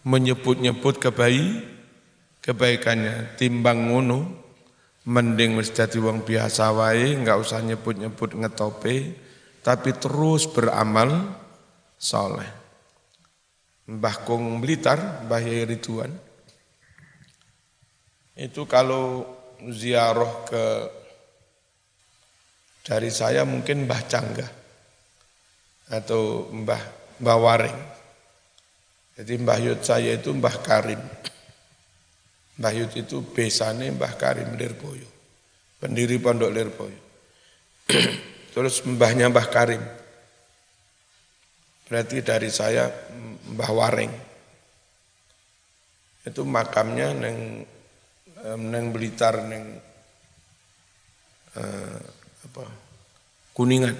menyebut-nyebut 0.00 0.96
kebaik 0.96 1.64
kebaikannya 2.40 3.36
timbang 3.36 3.92
ngono 3.92 4.32
mending 5.10 5.58
wis 5.58 5.74
dadi 5.74 5.98
wong 5.98 6.22
biasa 6.22 6.70
wae 6.70 7.18
enggak 7.18 7.42
usah 7.42 7.58
nyebut-nyebut 7.66 8.38
ngetope 8.38 9.18
tapi 9.60 9.90
terus 9.98 10.46
beramal 10.46 11.34
soleh. 11.98 12.48
Mbah 13.90 14.16
Kong 14.22 14.62
Blitar, 14.62 15.26
Mbah 15.26 15.42
Yai 15.42 15.66
Ridwan. 15.66 16.14
Itu 18.38 18.64
kalau 18.70 19.26
ziarah 19.68 20.46
ke 20.46 20.64
dari 22.86 23.10
saya 23.10 23.42
mungkin 23.44 23.84
Mbah 23.84 24.02
Canggah 24.06 24.50
atau 25.90 26.48
Mbah 26.54 26.82
Mbah 27.20 27.38
Waring. 27.42 27.80
Jadi 29.20 29.32
Mbah 29.42 29.58
Yud 29.60 29.80
saya 29.84 30.16
itu 30.16 30.32
Mbah 30.32 30.56
Karim. 30.64 31.02
Mbah 32.60 32.72
Yud 32.76 32.92
itu 32.92 33.24
besane 33.24 33.88
Mbah 33.88 34.20
Karim 34.20 34.52
Lirboyo. 34.52 35.08
Pendiri 35.80 36.20
Pondok 36.20 36.52
Lirboyo. 36.52 37.00
Terus 38.54 38.84
mbahnya 38.84 39.32
Mbah 39.32 39.48
Karim. 39.48 39.80
Berarti 41.88 42.20
dari 42.20 42.52
saya 42.52 42.92
Mbah 43.56 43.70
Wareng. 43.72 44.12
Itu 46.28 46.44
makamnya 46.44 47.16
neng 47.16 47.64
neng 48.44 48.84
Blitar 48.92 49.40
neng 49.48 49.64
uh, 51.56 51.98
apa 52.44 52.64
Kuningan. 53.56 53.96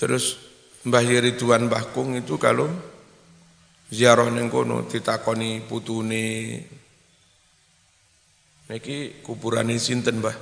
Terus 0.00 0.40
Mbah 0.88 1.04
Ridwan 1.04 1.68
Mbah 1.68 1.84
Kung 1.92 2.16
itu 2.16 2.40
kalau 2.40 2.72
ziarah 3.88 4.28
ning 4.28 4.52
kono 4.52 4.84
ditakoni 4.84 5.64
putune. 5.64 6.26
Niki 8.68 9.24
kuburane 9.24 9.80
sinten 9.80 10.20
Mbah? 10.20 10.36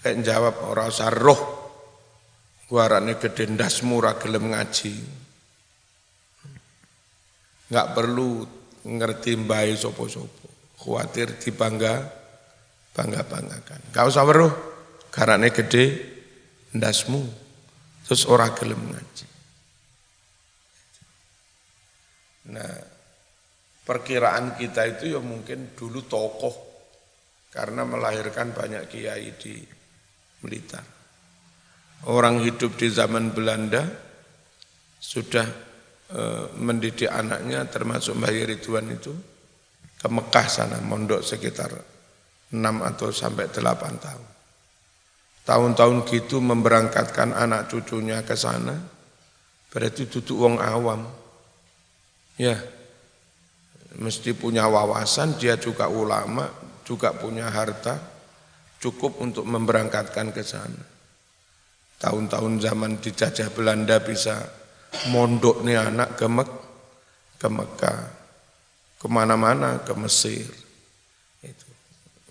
Kayak 0.00 0.22
jawab 0.22 0.54
ora 0.70 0.86
usah 0.86 1.10
roh. 1.10 1.40
Guarane 2.70 3.18
gede 3.18 3.50
ndasmu 3.50 3.98
ora 3.98 4.14
gelem 4.14 4.54
ngaji. 4.54 4.94
Enggak 7.70 7.88
perlu 7.98 8.46
ngerti 8.86 9.34
mbae 9.34 9.74
sopo-sopo 9.74 10.46
khawatir 10.78 11.34
dibangga 11.42 12.06
bangga-banggakan. 12.94 13.90
Enggak 13.90 14.06
usah 14.06 14.22
weruh 14.22 14.54
garane 15.10 15.50
gede 15.50 15.84
ndasmu. 16.78 17.22
Terus 18.06 18.22
ora 18.30 18.54
gelem 18.54 18.78
ngaji. 18.78 19.29
Nah, 22.48 22.72
perkiraan 23.84 24.56
kita 24.56 24.86
itu 24.96 25.12
ya 25.12 25.20
mungkin 25.20 25.76
dulu 25.76 26.00
tokoh 26.08 26.54
karena 27.52 27.84
melahirkan 27.84 28.54
banyak 28.54 28.88
kiai 28.88 29.34
di 29.36 29.60
Blitar. 30.40 30.86
Orang 32.08 32.40
hidup 32.40 32.80
di 32.80 32.88
zaman 32.88 33.36
Belanda 33.36 33.84
sudah 34.96 35.44
e, 36.08 36.22
mendidik 36.56 37.12
anaknya 37.12 37.68
termasuk 37.68 38.16
Mbah 38.16 38.32
Ridwan 38.32 38.88
itu 38.88 39.12
ke 40.00 40.08
Mekah 40.08 40.46
sana 40.48 40.80
mondok 40.80 41.20
sekitar 41.20 41.68
6 42.50 42.56
atau 42.56 43.12
sampai 43.12 43.52
8 43.52 44.00
tahun. 44.00 44.26
Tahun-tahun 45.44 45.96
gitu 46.08 46.40
memberangkatkan 46.40 47.36
anak 47.36 47.68
cucunya 47.68 48.24
ke 48.24 48.32
sana, 48.32 48.76
berarti 49.68 50.08
tutup 50.08 50.46
wong 50.46 50.56
awam. 50.56 51.04
Ya, 52.40 52.56
mesti 54.00 54.32
punya 54.32 54.64
wawasan, 54.64 55.36
dia 55.36 55.60
juga 55.60 55.92
ulama, 55.92 56.48
juga 56.88 57.12
punya 57.12 57.52
harta, 57.52 58.00
cukup 58.80 59.20
untuk 59.20 59.44
memberangkatkan 59.44 60.32
ke 60.32 60.40
sana. 60.40 60.80
Tahun-tahun 62.00 62.64
zaman 62.64 62.96
dijajah 62.96 63.52
Belanda 63.52 64.00
bisa 64.00 64.40
mondok 65.12 65.60
nih 65.68 65.84
anak 65.84 66.16
ke, 66.16 66.24
Mek 66.32 66.50
ke 67.36 67.48
Mekah, 67.52 68.00
ke 68.96 69.06
mana-mana, 69.12 69.84
ke 69.84 69.92
Mesir. 70.00 70.48
Itu, 71.44 71.68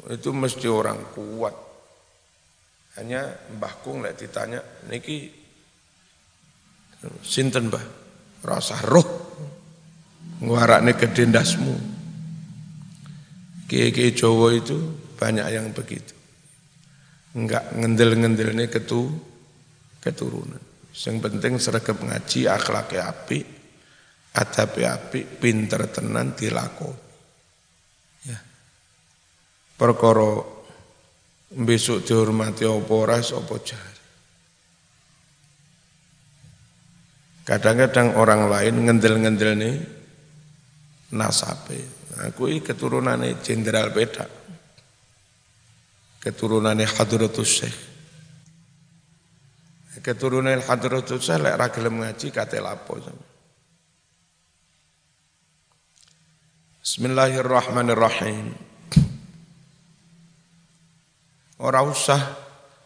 itu 0.09 0.29
mesti 0.33 0.65
orang 0.65 1.13
kuat. 1.13 1.53
Hanya 2.97 3.29
Mbah 3.53 3.73
Kung 3.85 4.01
lah 4.01 4.17
ditanya, 4.17 4.57
niki 4.89 5.29
sinten 7.21 7.69
Mbah, 7.69 7.85
rasa 8.41 8.81
roh, 8.89 9.05
nguarakne 10.39 10.95
kedendasmu. 10.95 11.75
Kiai-kiai 13.69 14.17
Jawa 14.17 14.55
itu 14.57 14.77
banyak 15.19 15.47
yang 15.53 15.69
begitu. 15.75 16.15
Enggak 17.37 17.69
ngendel-ngendel 17.77 18.57
ini 18.57 18.65
ketu, 18.65 19.13
keturunan. 20.01 20.57
Yang 20.89 21.17
penting 21.21 21.53
seragam 21.61 22.01
ngaji, 22.01 22.49
akhlaknya 22.49 23.13
api, 23.13 23.39
adabnya 24.33 24.97
api, 24.97 25.21
pinter 25.37 25.85
tenan 25.93 26.33
dilakoni. 26.33 26.97
Ya. 28.25 28.39
Perkara 29.77 30.41
besok 31.53 32.01
dihormati 32.09 32.65
apa 32.65 32.93
ora 32.93 33.21
apa 33.21 33.55
jari. 33.61 33.97
Kadang-kadang 37.45 38.17
orang 38.17 38.49
lain 38.49 38.75
ngendel-ngendel 38.85 39.53
nih 39.57 39.98
nasabe. 41.13 41.79
Aku 42.29 42.51
ini 42.51 42.59
keturunannya 42.59 43.39
jenderal 43.39 43.93
beda. 43.95 44.27
Keturunannya 46.19 46.83
Hadratus 46.83 47.49
Syekh. 47.49 47.77
Keturunan 50.03 50.59
Hadratus 50.63 51.23
Syekh 51.23 51.39
lek 51.43 51.55
ra 51.59 51.67
gelem 51.71 51.99
ngaji 52.03 52.27
kate 52.31 52.59
lapo 52.59 52.99
Bismillahirrahmanirrahim. 56.79 58.49
Ora 61.59 61.83
usah 61.83 62.21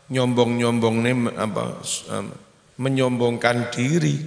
nyombong-nyombong 0.09 0.97
apa 1.38 1.80
menyombongkan 2.82 3.69
diri 3.69 4.17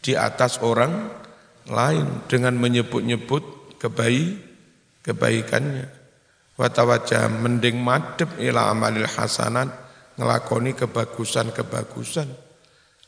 di 0.00 0.12
atas 0.16 0.58
orang 0.64 1.21
lain 1.70 2.26
dengan 2.26 2.58
menyebut-nyebut 2.58 3.76
kebaik 3.78 4.38
kebaikannya. 5.02 5.86
Watawajah 6.58 7.26
mending 7.42 7.80
madep 7.80 8.38
ila 8.38 8.70
amalil 8.70 9.08
hasanat 9.08 9.68
ngelakoni 10.14 10.76
kebagusan-kebagusan. 10.78 12.28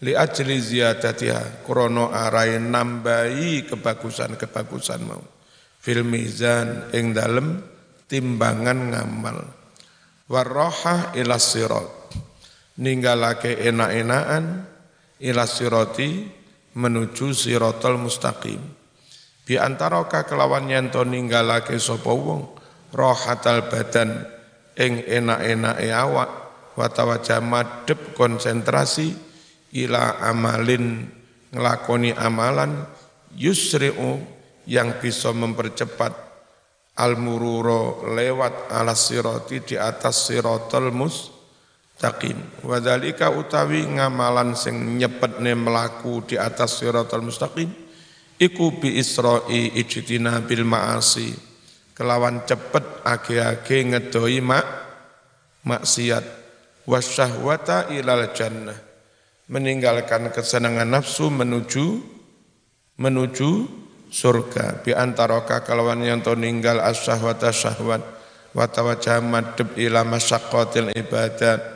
Li 0.03 0.13
ajli 0.13 0.59
ziyadatiha 0.59 1.63
krono 1.63 2.11
arai 2.11 2.59
nambahi 2.59 3.69
kebagusan-kebagusan 3.71 5.01
mau. 5.07 5.23
Fil 5.79 6.03
mizan 6.03 6.91
ing 6.97 7.15
dalem 7.15 7.63
timbangan 8.09 8.79
ngamal. 8.91 9.39
Warroha 10.27 11.13
ila 11.15 11.37
sirat. 11.37 11.89
Ninggalake 12.75 13.55
enak-enakan 13.61 14.45
ila 15.23 15.45
menuju 16.75 17.31
sirotol 17.35 17.99
mustaqim. 17.99 18.61
Bi 19.45 19.61
antara 19.61 20.03
kelawan 20.09 20.71
yanto 20.71 21.05
ninggalake 21.05 21.77
sapa 21.77 22.11
wong 22.11 22.49
rohatal 22.95 23.67
badan 23.69 24.25
ing 24.79 25.03
enak-enake 25.05 25.91
awak 25.91 26.31
wa 26.75 26.87
tawajjah 26.91 27.43
madhep 27.43 28.15
konsentrasi 28.17 29.15
ila 29.75 30.23
amalin 30.23 31.07
ngelakoni 31.55 32.15
amalan 32.15 32.87
yusri'u 33.35 34.23
yang 34.71 34.97
bisa 34.99 35.31
mempercepat 35.35 36.15
al-mururo 36.99 38.07
lewat 38.15 38.71
ala 38.71 38.95
siroti 38.95 39.61
di 39.63 39.77
atas 39.77 40.31
sirotol 40.31 40.95
mus 40.95 41.34
mustaqim. 41.95 42.37
Wadhalika 42.67 43.31
utawi 43.31 43.87
ngamalan 43.87 44.59
sing 44.59 44.99
nyepetne 44.99 45.55
melaku 45.55 46.27
di 46.27 46.37
atas 46.37 46.83
siratal 46.83 47.23
mustaqim 47.23 47.71
iku 48.37 48.75
bi 48.77 48.99
isra'i 48.99 49.79
ijtina 49.79 50.43
bil 50.43 50.67
ma'asi. 50.67 51.33
Kelawan 51.95 52.43
cepet 52.43 53.07
age-age 53.07 53.79
ngedoi 53.87 54.43
mak 54.43 54.67
maksiat. 55.63 56.43
Wasyahwata 56.85 57.95
ilal 57.95 58.35
jannah. 58.35 58.77
Meninggalkan 59.49 60.35
kesenangan 60.35 60.91
nafsu 60.91 61.31
menuju 61.31 62.03
menuju 62.99 63.51
surga. 64.11 64.83
Bi 64.83 64.91
antara 64.91 65.47
kalawan 65.47 66.03
yang 66.03 66.21
to 66.21 66.35
ninggal 66.35 66.83
asyahwata 66.83 67.55
syahwat. 67.55 68.03
Wa 68.51 68.67
tawajjah 68.67 69.23
madhab 69.23 69.79
ila 69.79 70.03
masyaqqatil 70.03 70.91
ibadat 70.99 71.74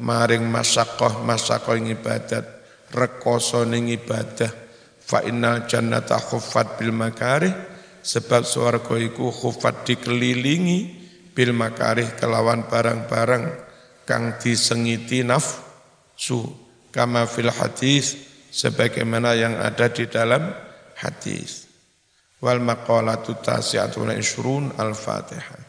maring 0.00 0.48
masakoh 0.48 1.20
masakoh 1.22 1.76
ibadat 1.76 2.44
rekoso 2.90 3.62
ning 3.68 3.92
ibadah. 3.92 4.50
Fa 5.00 5.26
innal 5.26 5.66
jannata 5.66 6.18
khuffat 6.18 6.78
bil 6.78 6.94
makarih 6.94 7.52
sebab 8.00 8.46
swarga 8.46 8.94
iku 8.94 9.28
khuffat 9.28 9.82
dikelilingi 9.86 10.78
bil 11.34 11.50
makarih 11.50 12.14
kelawan 12.14 12.66
barang-barang 12.66 13.44
kang 14.06 14.38
disengiti 14.38 15.26
nafsu. 15.26 16.40
Kama 16.90 17.26
fil 17.26 17.54
hadis 17.54 18.18
sebagaimana 18.50 19.38
yang 19.38 19.54
ada 19.58 19.86
di 19.90 20.10
dalam 20.10 20.50
hadis. 20.98 21.70
Wal 22.42 22.58
maqalatu 22.58 23.38
tasi'atun 23.38 24.16
isrun 24.16 24.74
al-fatihah 24.74 25.60